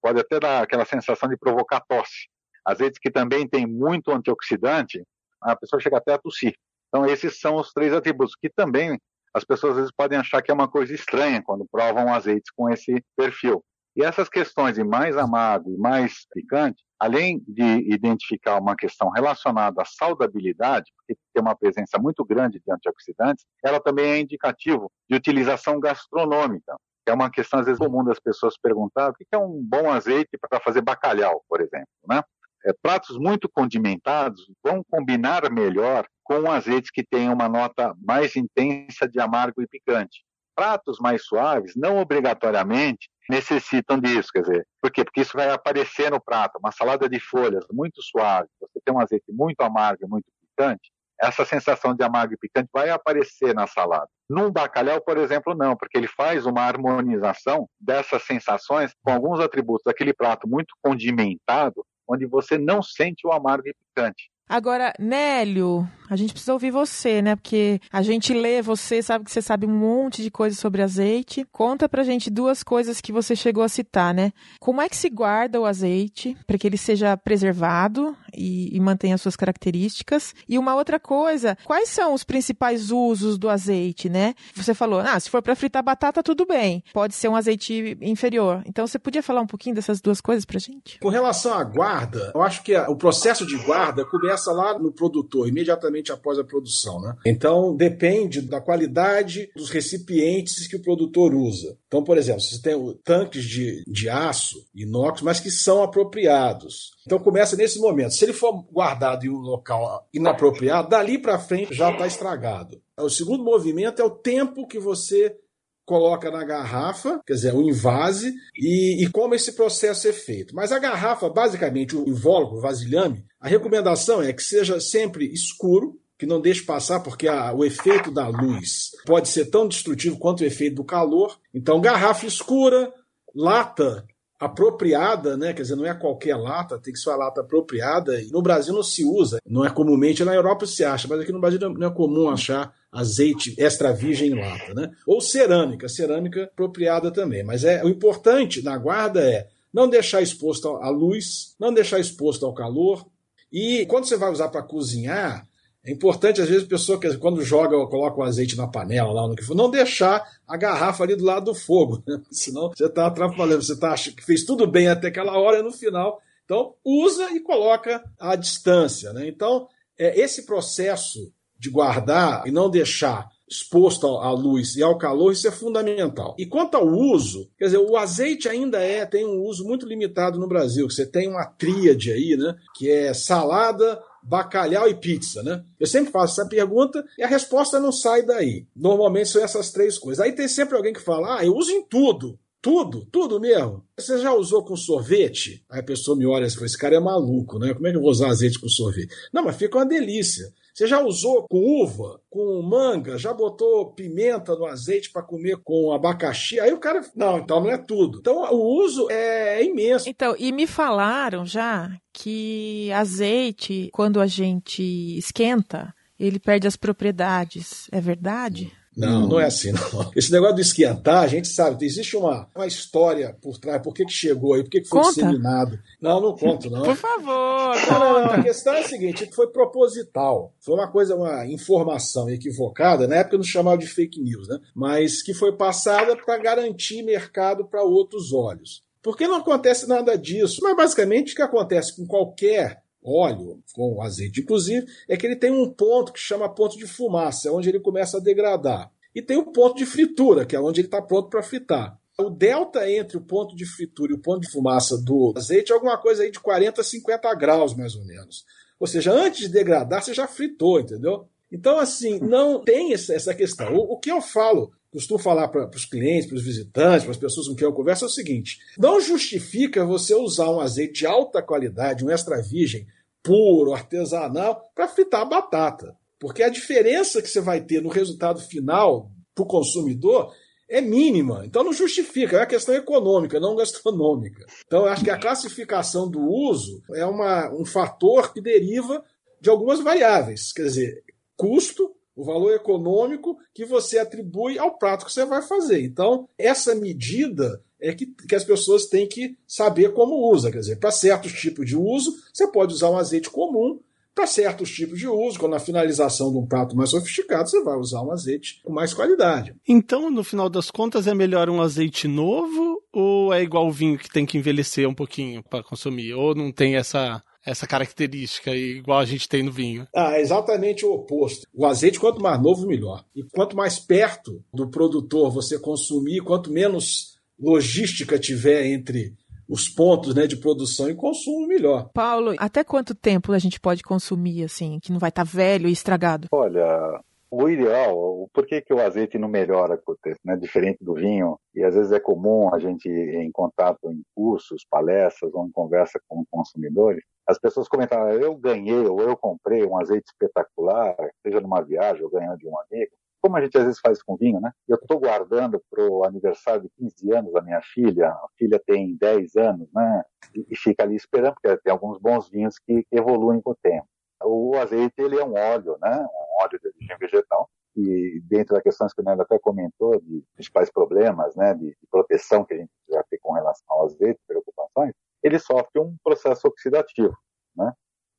pode 0.03 0.21
até 0.21 0.41
dar 0.41 0.63
aquela 0.63 0.85
sensação 0.85 1.29
de 1.29 1.37
provocar 1.37 1.81
tosse. 1.81 2.29
Azeites 2.65 2.99
que 2.99 3.11
também 3.11 3.47
tem 3.49 3.67
muito 3.67 4.11
antioxidante, 4.11 5.03
a 5.41 5.55
pessoa 5.55 5.81
chega 5.81 5.99
até 5.99 6.15
a 6.15 6.19
tossir. 6.19 6.55
Então, 6.95 7.07
esses 7.07 7.41
são 7.41 7.57
os 7.57 7.73
três 7.73 7.93
atributos, 7.93 8.37
que 8.37 8.49
também 8.49 9.01
as 9.35 9.43
pessoas 9.43 9.73
às 9.73 9.79
vezes 9.79 9.93
podem 9.97 10.17
achar 10.17 10.41
que 10.41 10.53
é 10.53 10.55
uma 10.55 10.69
coisa 10.69 10.95
estranha 10.95 11.43
quando 11.43 11.67
provam 11.67 12.15
azeites 12.15 12.53
com 12.55 12.71
esse 12.71 13.05
perfil. 13.17 13.65
E 13.97 14.05
essas 14.05 14.29
questões 14.29 14.77
de 14.77 14.85
mais 14.85 15.17
amargo 15.17 15.73
e 15.73 15.77
mais 15.77 16.25
picante, 16.33 16.85
além 16.97 17.43
de 17.49 17.93
identificar 17.93 18.61
uma 18.61 18.77
questão 18.77 19.11
relacionada 19.11 19.83
à 19.83 19.85
saudabilidade, 19.85 20.93
porque 20.97 21.21
tem 21.35 21.43
uma 21.43 21.57
presença 21.57 21.99
muito 21.99 22.25
grande 22.25 22.63
de 22.65 22.73
antioxidantes, 22.73 23.45
ela 23.65 23.81
também 23.81 24.13
é 24.13 24.21
indicativo 24.21 24.89
de 25.11 25.17
utilização 25.17 25.81
gastronômica. 25.81 26.77
É 27.07 27.13
uma 27.13 27.29
questão, 27.29 27.59
às 27.59 27.67
vezes, 27.67 27.81
comum 27.81 28.05
das 28.05 28.21
pessoas 28.21 28.57
perguntar 28.57 29.11
o 29.11 29.15
que 29.15 29.27
é 29.33 29.39
um 29.39 29.61
bom 29.61 29.91
azeite 29.91 30.39
para 30.41 30.61
fazer 30.61 30.81
bacalhau, 30.81 31.43
por 31.49 31.61
exemplo. 31.61 31.89
Né? 32.09 32.23
É, 32.67 32.73
pratos 32.73 33.19
muito 33.19 33.49
condimentados 33.49 34.51
vão 34.63 34.83
combinar 34.91 35.51
melhor 35.51 36.07
com 36.23 36.51
azeites 36.51 36.91
que 36.91 37.05
têm 37.05 37.29
uma 37.29 37.49
nota 37.49 37.95
mais 38.03 38.35
intensa 38.37 39.07
de 39.07 39.21
amargo 39.21 39.61
e 39.61 39.67
picante. 39.67 40.25
Pratos 40.57 40.99
mais 40.99 41.25
suaves 41.27 41.75
não 41.77 41.99
obrigatoriamente 41.99 43.11
necessitam 43.29 43.99
disso, 43.99 44.29
quer 44.33 44.43
dizer, 44.43 44.67
por 44.81 44.91
quê? 44.91 45.05
Porque 45.05 45.21
isso 45.21 45.37
vai 45.37 45.51
aparecer 45.51 46.11
no 46.11 46.21
prato. 46.21 46.59
Uma 46.59 46.73
salada 46.73 47.09
de 47.09 47.19
folhas 47.21 47.65
muito 47.71 48.03
suave, 48.03 48.49
você 48.61 48.81
tem 48.85 48.95
um 48.95 49.01
azeite 49.01 49.31
muito 49.31 49.61
amargo 49.61 50.05
e 50.05 50.09
muito 50.09 50.27
picante, 50.41 50.91
essa 51.21 51.45
sensação 51.45 51.95
de 51.95 52.03
amargo 52.03 52.35
e 52.35 52.37
picante 52.37 52.69
vai 52.73 52.91
aparecer 52.91 53.55
na 53.55 53.67
salada. 53.67 54.09
Num 54.29 54.51
bacalhau, 54.51 55.01
por 55.01 55.19
exemplo, 55.19 55.55
não, 55.55 55.77
porque 55.77 55.97
ele 55.97 56.09
faz 56.09 56.47
uma 56.47 56.63
harmonização 56.63 57.69
dessas 57.79 58.23
sensações 58.23 58.93
com 59.03 59.13
alguns 59.13 59.41
atributos 59.41 59.85
daquele 59.85 60.13
prato 60.13 60.49
muito 60.49 60.75
condimentado, 60.83 61.85
onde 62.09 62.27
você 62.27 62.59
não 62.59 62.83
sente 62.83 63.27
o 63.27 63.33
amargo 63.33 63.69
e 63.69 63.75
picante. 63.75 64.31
Agora, 64.49 64.93
Nélio, 64.99 65.89
a 66.09 66.17
gente 66.17 66.33
precisa 66.33 66.53
ouvir 66.53 66.71
você, 66.71 67.23
né? 67.23 67.37
Porque 67.37 67.81
a 67.93 68.03
gente 68.03 68.33
lê 68.35 68.61
você, 68.61 69.03
sabe 69.03 69.25
que 69.25 69.31
você 69.31 69.41
sabe 69.41 69.67
um 69.67 69.71
monte 69.71 70.23
de 70.23 70.31
coisa 70.31 70.55
sobre 70.57 70.83
azeite. 70.83 71.47
Conta 71.51 71.89
pra 71.89 72.05
gente 72.05 72.31
duas 72.31 72.63
coisas 72.63 73.01
que 73.01 73.13
você 73.13 73.35
chegou 73.35 73.63
a 73.63 73.69
citar, 73.69 74.13
né? 74.13 74.33
Como 74.61 74.81
é 74.81 74.89
que 74.89 74.97
se 74.97 75.09
guarda 75.09 75.61
o 75.61 75.65
azeite 75.65 76.37
para 76.47 76.59
que 76.59 76.67
ele 76.67 76.77
seja 76.77 77.17
preservado 77.17 78.17
e, 78.35 78.75
e 78.77 78.81
mantenha 78.81 79.17
suas 79.17 79.37
características? 79.37 80.35
E 80.49 80.59
uma 80.59 80.75
outra 80.75 81.01
coisa, 81.01 81.57
quais 81.65 81.89
são 81.89 82.13
os 82.13 82.25
principais 82.25 82.91
usos 82.91 83.39
do 83.39 83.49
azeite, 83.49 84.09
né? 84.09 84.35
Você 84.55 84.75
falou, 84.75 85.01
ah, 85.01 85.19
se 85.19 85.31
for 85.31 85.43
para 85.43 85.57
fritar 85.57 85.83
batata, 85.83 86.23
tudo 86.23 86.47
bem. 86.47 86.83
Pode 86.93 87.15
ser 87.15 87.29
um 87.29 87.37
azeite 87.37 87.97
inferior. 88.01 88.63
Então, 88.67 88.87
você 88.87 88.99
podia 88.99 89.23
falar 89.23 89.41
um 89.41 89.47
pouquinho 89.47 89.75
dessas 89.75 90.01
duas 90.01 90.21
coisas 90.21 90.45
pra 90.45 90.59
gente? 90.59 90.99
Com 90.99 91.09
relação 91.09 91.55
à 91.55 91.65
guarda, 91.65 92.33
eu 92.35 92.43
acho 92.43 92.63
que 92.63 92.77
o 92.77 92.97
processo 92.97 93.47
de 93.47 93.57
guarda 93.59 94.05
começa 94.05 94.53
lá 94.53 94.79
no 94.79 94.93
produtor, 94.93 95.49
imediatamente 95.49 95.94
imediatamente 95.95 96.13
após 96.13 96.39
a 96.39 96.45
produção. 96.45 97.01
Né? 97.01 97.15
Então, 97.25 97.75
depende 97.75 98.41
da 98.41 98.61
qualidade 98.61 99.51
dos 99.55 99.71
recipientes 99.71 100.67
que 100.67 100.77
o 100.77 100.83
produtor 100.83 101.35
usa. 101.35 101.79
Então, 101.87 102.03
por 102.03 102.19
exemplo, 102.19 102.41
você 102.41 102.61
tem 102.61 102.75
tanques 103.05 103.45
de, 103.45 103.85
de 103.87 104.09
aço, 104.09 104.67
inox, 104.75 105.23
mas 105.23 105.41
que 105.41 105.51
são 105.51 105.83
apropriados. 105.83 106.93
Então, 107.07 107.19
começa 107.19 107.57
nesse 107.57 107.79
momento. 107.79 108.15
Se 108.15 108.25
ele 108.25 108.33
for 108.33 108.65
guardado 108.71 109.25
em 109.25 109.31
um 109.31 109.39
local 109.39 110.09
inapropriado, 110.13 110.89
dali 110.89 111.19
para 111.19 111.39
frente 111.39 111.75
já 111.75 111.91
está 111.91 112.07
estragado. 112.07 112.83
O 112.99 113.11
segundo 113.11 113.43
movimento 113.43 114.01
é 114.01 114.05
o 114.05 114.11
tempo 114.11 114.67
que 114.67 114.79
você 114.79 115.37
coloca 115.85 116.31
na 116.31 116.45
garrafa, 116.45 117.21
quer 117.27 117.35
dizer, 117.35 117.55
o 117.55 117.63
invase, 117.63 118.35
e, 118.57 119.05
e, 119.05 119.11
como 119.11 119.35
esse 119.35 119.53
processo 119.53 120.09
é 120.09 120.13
feito. 120.13 120.55
Mas 120.55 120.73
a 120.73 120.79
garrafa, 120.79 121.29
basicamente, 121.29 121.97
o 121.97 122.09
invólucro, 122.09 122.57
o 122.57 122.61
vasilhame, 122.61 123.25
a 123.41 123.49
recomendação 123.49 124.23
é 124.23 124.33
que 124.33 124.43
seja 124.43 124.81
sempre 124.81 125.27
escuro, 125.33 125.99
que 126.19 126.27
não 126.27 126.41
deixe 126.41 126.63
passar, 126.63 127.01
porque 127.01 127.29
a, 127.29 127.53
o 127.53 127.65
efeito 127.65 128.11
da 128.11 128.29
luz 128.29 128.91
pode 129.05 129.29
ser 129.29 129.47
tão 129.47 129.69
destrutivo 129.69 130.19
quanto 130.19 130.41
o 130.41 130.47
efeito 130.47 130.77
do 130.77 130.85
calor. 130.85 131.39
Então, 131.53 131.81
garrafa 131.81 132.27
escura, 132.27 132.93
lata 133.35 134.07
apropriada, 134.45 135.37
né? 135.37 135.53
Quer 135.53 135.63
dizer, 135.63 135.77
não 135.77 135.87
é 135.87 135.95
qualquer 135.95 136.37
lata, 136.37 136.79
tem 136.79 136.93
que 136.93 136.99
ser 136.99 137.11
uma 137.11 137.17
lata 137.17 137.41
apropriada. 137.41 138.21
E 138.21 138.31
no 138.31 138.43
Brasil 138.43 138.75
não 138.75 138.83
se 138.83 139.05
usa, 139.05 139.39
não 139.47 139.65
é 139.65 139.71
comumente, 139.71 140.25
na 140.25 140.35
Europa 140.35 140.67
se 140.67 140.85
acha, 140.85 141.09
mas 141.09 141.21
aqui 141.21 141.33
no 141.33 141.41
Brasil 141.41 141.59
não 141.61 141.87
é 141.87 141.91
comum 141.91 142.29
achar 142.29 142.75
azeite 142.93 143.55
extra 143.59 143.93
virgem 143.93 144.31
em 144.31 144.41
lata, 144.41 144.73
né? 144.75 144.91
Ou 145.07 145.21
cerâmica, 145.21 145.89
cerâmica 145.89 146.45
apropriada 146.45 147.11
também. 147.11 147.43
Mas 147.43 147.65
é 147.65 147.85
o 147.85 147.89
importante 147.89 148.63
na 148.63 148.77
guarda 148.79 149.21
é 149.21 149.49
não 149.73 149.89
deixar 149.89 150.23
exposto 150.23 150.69
à 150.77 150.89
luz, 150.89 151.57
não 151.59 151.75
deixar 151.75 151.99
exposto 151.99 152.47
ao 152.47 152.55
calor. 152.55 153.05
E 153.53 153.85
quando 153.87 154.05
você 154.05 154.17
vai 154.17 154.31
usar 154.31 154.49
para 154.49 154.63
cozinhar, 154.63 155.45
é 155.85 155.93
importante, 155.93 156.41
às 156.41 156.49
vezes, 156.49 156.65
a 156.65 156.69
pessoa 156.69 156.99
que 156.99 157.15
quando 157.19 157.43
joga 157.43 157.77
ou 157.77 157.87
coloca 157.87 158.19
o 158.19 158.23
azeite 158.23 158.57
na 158.57 158.67
panela, 158.67 159.13
lá 159.13 159.29
no 159.29 159.37
que 159.37 159.45
for, 159.45 159.55
não 159.55 159.71
deixar 159.71 160.25
a 160.49 160.57
garrafa 160.57 161.05
ali 161.05 161.15
do 161.15 161.25
lado 161.25 161.47
do 161.47 161.55
fogo, 161.55 162.03
né? 162.07 162.21
senão 162.33 162.71
você 162.71 162.87
está 162.87 163.07
atrapalhando, 163.07 163.63
você 163.63 163.79
tá, 163.79 163.95
que 163.95 164.25
fez 164.25 164.45
tudo 164.45 164.67
bem 164.67 164.89
até 164.89 165.09
aquela 165.09 165.39
hora 165.39 165.59
e 165.59 165.63
no 165.63 165.73
final. 165.73 166.21
Então, 166.45 166.75
usa 166.83 167.31
e 167.33 167.41
coloca 167.41 168.03
à 168.19 168.35
distância. 168.35 169.13
Né? 169.13 169.29
Então, 169.29 169.69
é, 169.99 170.19
esse 170.19 170.47
processo 170.47 171.33
de 171.59 171.71
guardar 171.71 172.47
e 172.47 172.51
não 172.51 172.71
deixar 172.71 173.29
exposto 173.49 174.07
à 174.07 174.31
luz 174.31 174.75
e 174.77 174.83
ao 174.83 174.97
calor, 174.99 175.33
isso 175.33 175.47
é 175.47 175.51
fundamental. 175.51 176.35
E 176.39 176.47
quanto 176.47 176.77
ao 176.77 176.87
uso, 176.87 177.51
quer 177.59 177.67
dizer, 177.67 177.79
o 177.79 177.97
azeite 177.97 178.49
ainda 178.49 178.79
é 178.79 179.05
tem 179.05 179.25
um 179.25 179.43
uso 179.43 179.65
muito 179.65 179.87
limitado 179.87 180.39
no 180.39 180.49
Brasil. 180.49 180.89
Você 180.89 181.07
tem 181.07 181.29
uma 181.29 181.45
tríade 181.45 182.11
aí, 182.11 182.37
né, 182.37 182.57
que 182.75 182.91
é 182.91 183.13
salada, 183.13 184.01
bacalhau 184.25 184.89
e 184.89 184.95
pizza, 184.95 185.43
né? 185.43 185.63
Eu 185.79 185.87
sempre 185.87 186.11
faço 186.11 186.41
essa 186.41 186.49
pergunta 186.49 187.05
e 187.19 187.23
a 187.23 187.29
resposta 187.29 187.79
não 187.79 187.93
sai 187.93 188.23
daí. 188.23 188.67
Normalmente 188.75 189.29
são 189.29 189.43
essas 189.43 189.71
três 189.71 189.99
coisas. 189.99 190.25
Aí 190.25 190.33
tem 190.33 190.49
sempre 190.49 190.77
alguém 190.77 190.93
que 190.93 191.01
fala: 191.01 191.39
"Ah, 191.39 191.45
eu 191.45 191.55
uso 191.55 191.71
em 191.71 191.83
tudo". 191.87 192.39
Tudo, 192.63 193.05
tudo 193.13 193.39
mesmo. 193.39 193.85
Você 193.95 194.17
já 194.17 194.33
usou 194.33 194.65
com 194.65 194.75
sorvete? 194.75 195.63
Aí 195.69 195.81
a 195.81 195.83
pessoa 195.83 196.17
me 196.17 196.25
olha 196.25 196.47
e 196.47 196.51
fala: 196.51 196.65
esse 196.65 196.79
cara 196.79 196.97
é 196.97 197.01
maluco, 197.01 197.59
né? 197.59 197.75
Como 197.75 197.87
é 197.87 197.91
que 197.91 197.99
eu 197.99 198.01
vou 198.01 198.11
usar 198.11 198.29
azeite 198.29 198.59
com 198.59 198.71
sorvete? 198.71 199.15
Não, 199.31 199.45
mas 199.45 199.57
fica 199.57 199.77
uma 199.77 199.85
delícia. 199.85 200.51
Você 200.75 200.89
já 200.89 201.01
usou 201.01 201.47
com 201.49 201.83
uva, 201.83 202.21
com 202.29 202.61
manga, 202.61 203.17
já 203.17 203.33
botou 203.33 203.93
pimenta 203.93 204.57
no 204.57 204.67
azeite 204.67 205.13
para 205.13 205.23
comer 205.23 205.59
com 205.63 205.93
abacaxi? 205.93 206.59
Aí 206.59 206.73
o 206.73 206.81
cara, 206.81 207.01
não, 207.15 207.39
então 207.39 207.61
não 207.61 207.71
é 207.71 207.79
tudo. 207.79 208.19
Então 208.19 208.43
o 208.53 208.83
uso 208.83 209.09
é, 209.09 209.61
é 209.61 209.65
imenso. 209.65 210.09
Então, 210.09 210.35
e 210.37 210.51
me 210.51 210.67
falaram 210.67 211.47
já 211.47 211.97
que 212.13 212.91
azeite, 212.93 213.89
quando 213.93 214.21
a 214.21 214.27
gente 214.27 214.83
esquenta, 215.17 215.95
ele 216.19 216.41
perde 216.41 216.67
as 216.67 216.77
propriedades. 216.77 217.87
É 217.93 218.01
verdade? 218.01 218.73
Não, 218.97 219.29
não 219.29 219.41
é 219.41 219.47
assim, 219.47 219.73
não. 219.93 220.11
Esse 220.15 220.31
negócio 220.31 220.57
do 220.57 220.61
esquentar, 220.61 221.23
a 221.23 221.27
gente 221.27 221.49
sabe, 221.49 221.85
existe 221.85 222.17
uma, 222.17 222.49
uma 222.55 222.67
história 222.67 223.37
por 223.43 223.59
trás, 223.59 223.83
por 223.83 223.93
que, 223.93 224.05
que 224.05 224.13
chegou 224.13 224.55
aí, 224.55 224.63
por 224.63 224.71
que, 224.71 224.81
que 224.81 224.89
foi 224.89 225.01
Conta. 225.01 225.15
disseminado. 225.15 225.79
Não, 226.01 226.21
não 226.21 226.37
conto, 226.37 226.71
não. 226.71 226.83
Por 226.83 226.97
favor. 226.97 227.75
Não, 227.91 227.99
não, 227.99 228.25
não, 228.27 228.33
A 228.33 228.43
questão 228.43 228.75
é 228.75 228.81
a 228.81 228.89
seguinte: 228.89 229.29
foi 229.35 229.49
proposital. 229.49 230.55
Foi 230.61 230.75
uma 230.75 230.91
coisa, 230.91 231.17
uma 231.17 231.47
informação 231.47 232.29
equivocada, 232.29 233.09
na 233.09 233.17
época 233.17 233.37
não 233.37 233.45
chamava 233.45 233.79
de 233.79 233.87
fake 233.87 234.21
news, 234.21 234.49
né? 234.49 234.59
Mas 234.75 235.23
que 235.23 235.35
foi 235.35 235.53
passada 235.53 236.17
para 236.17 236.39
garantir 236.39 237.03
mercado 237.03 237.65
para 237.65 237.83
outros 237.83 238.33
olhos. 238.33 238.83
Porque 239.03 239.27
não 239.27 239.37
acontece 239.37 239.87
nada 239.87 240.17
disso. 240.17 240.61
Mas 240.63 240.75
basicamente 240.75 241.33
o 241.33 241.37
que 241.37 241.43
acontece 241.43 241.95
com 241.95 242.07
qualquer 242.07 242.84
óleo, 243.05 243.63
com 243.75 244.01
azeite 244.03 244.41
inclusive, 244.41 244.87
é 245.09 245.17
que 245.17 245.27
ele 245.27 245.37
tem 245.37 245.51
um 245.51 245.69
ponto 245.69 246.13
que 246.13 246.19
chama 246.19 246.49
ponto 246.49 246.79
de 246.79 246.87
fumaça, 246.87 247.49
é 247.49 247.53
onde 247.53 247.69
ele 247.69 247.81
começa 247.81 248.17
a 248.17 248.21
degradar. 248.21 248.91
E 249.15 249.23
tem 249.23 249.37
o 249.37 249.53
ponto 249.53 249.77
de 249.77 249.87
fritura, 249.87 250.45
que 250.45 250.57
é 250.57 250.61
onde 250.61 250.81
ele 250.81 250.89
está 250.89 251.01
pronto 251.01 251.29
para 251.29 251.43
fritar. 251.43 251.99
O 252.19 252.31
delta 252.31 252.89
entre 252.91 253.17
o 253.17 253.21
ponto 253.21 253.55
de 253.55 253.67
fritura 253.67 254.13
e 254.13 254.15
o 254.15 254.21
ponto 254.21 254.41
de 254.41 254.51
fumaça 254.51 254.97
do 254.97 255.33
azeite 255.37 255.73
é 255.73 255.75
alguma 255.75 255.99
coisa 255.99 256.23
aí 256.23 256.31
de 256.31 256.41
40 256.41 256.81
a 256.81 256.85
50 256.85 257.35
graus, 257.35 257.75
mais 257.75 257.95
ou 257.95 258.05
menos. 258.05 258.45
Ou 258.79 258.87
seja, 258.87 259.13
antes 259.13 259.41
de 259.41 259.49
degradar, 259.49 260.03
você 260.03 260.15
já 260.15 260.27
fritou, 260.27 260.81
entendeu? 260.81 261.29
Então, 261.51 261.79
assim, 261.79 262.19
não 262.21 262.65
tem 262.65 262.93
essa 262.93 263.35
questão. 263.35 263.75
O, 263.75 263.95
o 263.95 263.99
que 263.99 264.11
eu 264.11 264.21
falo, 264.21 264.73
costumo 264.93 265.19
falar 265.19 265.49
para 265.49 265.69
os 265.69 265.85
clientes, 265.85 266.27
para 266.27 266.37
os 266.37 266.45
visitantes, 266.45 267.03
para 267.03 267.13
as 267.13 267.17
pessoas 267.17 267.49
com 267.49 267.55
quem 267.55 267.67
eu 267.67 267.73
converso, 267.73 268.05
é 268.05 268.09
o 268.09 268.11
seguinte: 268.11 268.59
não 268.79 269.01
justifica 269.01 269.85
você 269.85 270.15
usar 270.15 270.51
um 270.51 270.61
azeite 270.61 271.01
de 271.01 271.07
alta 271.07 271.43
qualidade, 271.43 272.05
um 272.05 272.11
extra 272.11 272.41
virgem, 272.43 272.87
puro, 273.25 273.73
artesanal, 273.73 274.71
para 274.75 274.87
fritar 274.87 275.23
a 275.23 275.25
batata. 275.25 275.97
Porque 276.21 276.43
a 276.43 276.49
diferença 276.49 277.21
que 277.21 277.29
você 277.29 277.41
vai 277.41 277.61
ter 277.63 277.83
no 277.83 277.89
resultado 277.89 278.41
final 278.41 279.11
para 279.35 279.43
o 279.43 279.49
consumidor 279.49 280.33
é 280.69 280.81
mínima. 280.81 281.45
Então 281.45 281.65
não 281.65 281.73
justifica, 281.73 282.37
é 282.37 282.41
uma 282.41 282.47
questão 282.47 282.75
econômica, 282.75 283.41
não 283.41 283.57
gastronômica. 283.57 284.47
Então 284.67 284.81
eu 284.83 284.89
acho 284.89 285.03
que 285.03 285.11
a 285.11 285.19
classificação 285.19 286.09
do 286.09 286.21
uso 286.21 286.83
é 286.95 287.05
uma, 287.05 287.53
um 287.53 287.65
fator 287.65 288.33
que 288.33 288.41
deriva 288.41 289.03
de 289.41 289.51
algumas 289.51 289.81
variáveis. 289.81 290.53
Quer 290.53 290.65
dizer, 290.65 291.05
custo, 291.37 291.95
o 292.17 292.25
valor 292.25 292.53
econômico 292.55 293.37
que 293.53 293.65
você 293.65 293.99
atribui 293.99 294.59
ao 294.59 294.79
prato 294.79 295.05
que 295.05 295.13
você 295.13 295.25
vai 295.25 295.43
fazer. 295.43 295.85
Então, 295.85 296.29
essa 296.39 296.75
medida 296.75 297.63
é 297.81 297.93
que, 297.93 298.07
que 298.07 298.35
as 298.35 298.45
pessoas 298.45 298.87
têm 298.87 299.07
que 299.07 299.37
saber 299.47 299.93
como 299.93 300.31
usa. 300.33 300.51
Quer 300.51 300.61
dizer, 300.61 300.77
para 300.77 300.91
certos 300.91 301.33
tipos 301.33 301.67
de 301.67 301.77
uso, 301.77 302.15
você 302.33 302.47
pode 302.47 302.73
usar 302.73 302.91
um 302.91 302.97
azeite 302.97 303.31
comum. 303.31 303.81
Para 304.15 304.29
certos 304.29 304.71
tipos 304.71 305.01
de 305.01 305.09
uso, 305.09 305.41
quando 305.41 305.53
na 305.53 305.59
finalização 305.59 306.31
de 306.31 306.39
um 306.39 306.47
prato 306.47 306.77
mais 306.77 306.91
sofisticado, 306.91 307.51
você 307.51 307.61
vai 307.65 307.77
usar 307.77 308.01
um 308.01 308.13
azeite 308.13 308.61
com 308.63 308.73
mais 308.73 308.95
qualidade. 308.95 309.57
Então, 309.67 310.09
no 310.09 310.23
final 310.23 310.49
das 310.49 310.71
contas, 310.71 311.09
é 311.09 311.15
melhor 311.15 311.51
um 311.51 311.61
azeite 311.61 312.07
novo 312.07 312.81
ou 312.93 313.35
é 313.35 313.43
igual 313.43 313.67
o 313.67 313.73
vinho 313.73 313.99
que 313.99 314.09
tem 314.09 314.25
que 314.25 314.39
envelhecer 314.39 314.89
um 314.89 314.95
pouquinho 314.95 315.43
para 315.43 315.65
consumir? 315.65 316.15
Ou 316.15 316.33
não 316.33 316.53
tem 316.53 316.77
essa 316.77 317.21
essa 317.45 317.67
característica 317.67 318.51
igual 318.55 318.99
a 318.99 319.05
gente 319.05 319.29
tem 319.29 319.43
no 319.43 319.53
vinho? 319.53 319.87
Ah, 319.95 320.17
é 320.17 320.21
exatamente 320.21 320.85
o 320.85 320.93
oposto. 320.93 321.47
O 321.53 321.67
azeite, 321.67 322.01
quanto 322.01 322.23
mais 322.23 322.41
novo, 322.41 322.67
melhor. 322.67 323.05
E 323.15 323.23
quanto 323.23 323.57
mais 323.57 323.79
perto 323.79 324.43
do 324.53 324.69
produtor 324.69 325.31
você 325.31 325.59
consumir, 325.59 326.21
quanto 326.21 326.51
menos 326.51 327.19
logística 327.39 328.19
tiver 328.19 328.67
entre 328.67 329.15
os 329.49 329.69
pontos 329.69 330.15
né, 330.15 330.27
de 330.27 330.37
produção 330.37 330.89
e 330.89 330.95
consumo, 330.95 331.47
melhor. 331.47 331.91
Paulo, 331.93 332.35
até 332.39 332.65
quanto 332.65 332.95
tempo 332.95 333.33
a 333.33 333.39
gente 333.39 333.61
pode 333.61 333.83
consumir, 333.83 334.45
assim, 334.45 334.79
que 334.81 334.91
não 334.91 334.99
vai 334.99 335.11
estar 335.11 335.25
tá 335.25 335.31
velho 335.31 335.69
e 335.69 335.73
estragado? 335.73 336.29
Olha, 336.33 337.01
o 337.31 337.49
ideal, 337.49 338.29
por 338.33 338.47
que, 338.47 338.63
que 338.63 338.73
o 338.73 338.81
azeite 338.81 339.19
não 339.19 339.29
melhora 339.29 339.77
com 339.77 339.93
o 339.93 339.97
tempo, 339.97 340.19
né? 340.25 340.37
Diferente 340.37 340.83
do 340.83 340.95
vinho, 340.95 341.39
e 341.55 341.63
às 341.63 341.75
vezes 341.75 341.93
é 341.93 342.01
comum 342.01 342.55
a 342.55 342.59
gente 342.59 342.89
em 342.89 343.31
contato 343.31 343.91
em 343.91 344.03
cursos, 344.15 344.65
palestras 344.71 345.35
ou 345.35 345.47
em 345.47 345.51
conversa 345.51 346.01
com 346.09 346.25
consumidores, 346.31 347.05
as 347.27 347.39
pessoas 347.39 347.69
comentaram, 347.69 348.11
eu 348.13 348.35
ganhei 348.37 348.87
ou 348.87 349.01
eu 349.01 349.17
comprei 349.17 349.65
um 349.65 349.79
azeite 349.79 350.07
espetacular, 350.09 350.95
seja 351.23 351.41
numa 351.41 351.63
viagem 351.63 352.03
ou 352.03 352.11
ganhando 352.11 352.39
de 352.39 352.47
um 352.47 352.59
amigo, 352.59 352.93
como 353.21 353.39
a 353.39 353.41
gente 353.41 353.57
às 353.57 353.65
vezes 353.65 353.81
faz 353.81 354.03
com 354.03 354.17
vinho, 354.17 354.39
né? 354.39 354.53
Eu 354.69 354.77
estou 354.77 355.01
guardando 355.01 355.59
para 355.71 355.83
o 355.83 356.05
aniversário 356.05 356.63
de 356.63 356.71
15 356.77 357.13
anos 357.15 357.33
da 357.33 357.41
minha 357.41 357.61
filha, 357.63 358.09
a 358.09 358.27
filha 358.37 358.61
tem 358.67 358.95
10 358.97 359.37
anos, 359.37 359.67
né? 359.73 360.03
E, 360.35 360.47
e 360.51 360.57
fica 360.57 360.83
ali 360.83 360.95
esperando, 360.95 361.35
porque 361.35 361.57
tem 361.63 361.73
alguns 361.73 361.99
bons 361.99 362.29
vinhos 362.29 362.59
que, 362.59 362.87
evoluem 362.93 363.41
com 363.41 363.53
o 363.53 363.57
tempo. 363.57 363.87
O 364.23 364.55
azeite, 364.59 364.95
ele 364.99 365.19
é 365.19 365.25
um 365.25 365.33
óleo, 365.33 365.79
né? 365.81 365.97
Um 365.97 366.43
óleo 366.43 366.61
de 366.61 366.69
origem 366.69 366.99
vegetal, 366.99 367.49
e 367.77 368.21
dentro 368.25 368.55
das 368.55 368.63
questões 368.63 368.93
que 368.93 369.01
o 369.01 369.05
Nando 369.05 369.23
até 369.23 369.39
comentou, 369.39 369.99
de 370.01 370.23
principais 370.35 370.71
problemas, 370.71 371.35
né, 371.35 371.55
de, 371.55 371.67
de 371.67 371.87
proteção 371.91 372.45
que 372.45 372.55
a 372.55 372.59
gente 372.59 372.71
já 372.89 373.03
tem 373.11 373.19
com 373.21 373.33
relação 373.33 373.67
ao 373.69 373.87
azeite, 373.87 374.21
preocupações, 374.27 374.93
ele 375.25 375.39
sofre 375.39 375.81
um 375.81 375.97
processo 376.05 376.47
oxidativo, 376.47 377.17
né? 377.57 377.73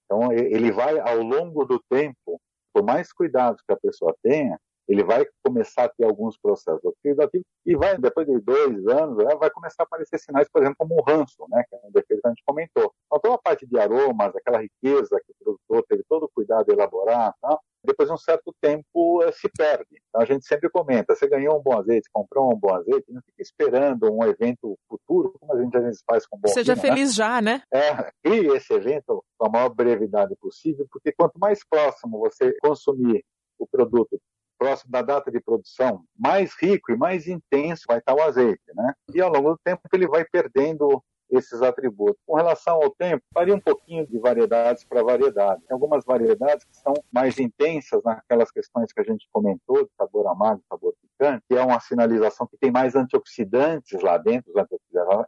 Então, 0.06 0.32
ele 0.32 0.72
vai, 0.72 1.00
ao 1.00 1.22
longo 1.22 1.64
do 1.66 1.80
tempo, 1.90 2.42
por 2.74 2.84
mais 2.84 3.14
cuidados 3.14 3.62
que 3.62 3.74
a 3.74 3.78
pessoa 3.78 4.16
tenha, 4.22 4.60
ele 4.88 5.04
vai 5.04 5.26
começar 5.44 5.86
a 5.86 5.90
ter 5.90 6.06
alguns 6.06 6.38
processos 6.38 6.84
oxidativos 6.84 7.46
e 7.66 7.76
vai, 7.76 7.98
depois 7.98 8.28
de 8.28 8.40
dois 8.40 8.86
anos, 8.88 9.18
vai 9.40 9.50
começar 9.50 9.82
a 9.82 9.86
aparecer 9.86 10.20
sinais, 10.20 10.48
por 10.48 10.62
exemplo, 10.62 10.78
como 10.78 10.96
o 10.96 11.04
ranço, 11.04 11.44
né, 11.50 11.64
que 11.68 11.76
é 11.76 11.80
um 11.84 11.92
defeito 11.92 12.22
que 12.22 12.28
a 12.28 12.30
gente 12.30 12.44
comentou. 12.46 12.94
Então, 13.08 13.20
toda 13.20 13.36
a 13.36 13.40
parte 13.40 13.66
de 13.66 13.80
aromas, 13.80 14.36
aquela 14.36 14.62
riqueza 14.62 15.20
que 15.26 15.34
produtor 15.40 15.84
teve 15.88 16.04
todo 16.08 16.26
o 16.26 16.30
cuidado 16.30 16.66
de 16.66 16.74
elaborar, 16.74 17.34
tá? 17.42 17.60
Depois 17.86 18.10
de 18.10 18.14
um 18.14 18.18
certo 18.18 18.54
tempo 18.62 19.24
eh, 19.24 19.32
se 19.32 19.50
perde. 19.50 20.02
Então 20.10 20.22
a 20.22 20.26
gente 20.26 20.46
sempre 20.46 20.70
comenta, 20.70 21.16
você 21.16 21.28
ganhou 21.28 21.58
um 21.58 21.62
bom 21.62 21.78
azeite, 21.78 22.10
comprou 22.12 22.54
um 22.54 22.58
bom 22.58 22.74
azeite, 22.74 23.12
não 23.12 23.22
fica 23.22 23.42
esperando 23.42 24.12
um 24.12 24.24
evento 24.24 24.78
futuro, 24.88 25.34
como 25.40 25.54
a 25.54 25.62
gente 25.62 25.78
às 25.78 25.84
vezes 25.84 26.04
faz 26.06 26.26
com 26.26 26.38
bom 26.38 26.50
Seja 26.50 26.74
vinho, 26.74 26.86
feliz 26.88 27.10
né? 27.10 27.16
já, 27.16 27.42
né? 27.42 27.62
É, 27.74 28.12
crie 28.24 28.48
esse 28.56 28.74
evento 28.74 29.24
com 29.38 29.48
a 29.48 29.50
maior 29.50 29.70
brevidade 29.70 30.36
possível, 30.36 30.86
porque 30.92 31.12
quanto 31.12 31.40
mais 31.40 31.60
próximo 31.68 32.20
você 32.20 32.54
consumir 32.60 33.24
o 33.58 33.68
produto 33.68 34.20
próximo 34.58 34.92
da 34.92 35.02
data 35.02 35.30
de 35.30 35.40
produção, 35.40 36.04
mais 36.18 36.54
rico 36.60 36.92
e 36.92 36.98
mais 36.98 37.28
intenso 37.28 37.84
vai 37.88 38.00
estar 38.00 38.14
o 38.14 38.22
azeite, 38.22 38.64
né? 38.74 38.94
E 39.14 39.22
ao 39.22 39.32
longo 39.32 39.52
do 39.52 39.60
tempo 39.64 39.82
ele 39.94 40.08
vai 40.08 40.26
perdendo 40.26 41.04
esses 41.30 41.62
atributos. 41.62 42.22
Com 42.26 42.36
relação 42.36 42.76
ao 42.76 42.90
tempo, 42.90 43.24
varia 43.34 43.56
um 43.56 43.60
pouquinho 43.60 44.06
de 44.08 44.18
variedades 44.20 44.84
para 44.84 45.04
variedade. 45.04 45.62
Tem 45.68 45.74
algumas 45.74 46.06
variedades 46.06 46.66
que 46.66 46.76
são 46.78 46.94
mais 47.12 47.40
intensas 47.40 48.02
naquelas 48.04 48.52
questões 48.52 48.92
que 48.92 49.02
a 49.02 49.04
gente 49.04 49.28
comentou, 49.32 49.84
de 49.84 49.92
sabor 49.98 50.28
amargo, 50.28 50.62
sabor 50.70 50.94
picante, 51.02 51.44
que 51.48 51.56
é 51.56 51.62
uma 51.62 51.80
sinalização 51.80 52.48
que 52.48 52.58
tem 52.58 52.72
mais 52.72 52.96
antioxidantes 52.96 54.02
lá 54.02 54.18
dentro. 54.18 54.52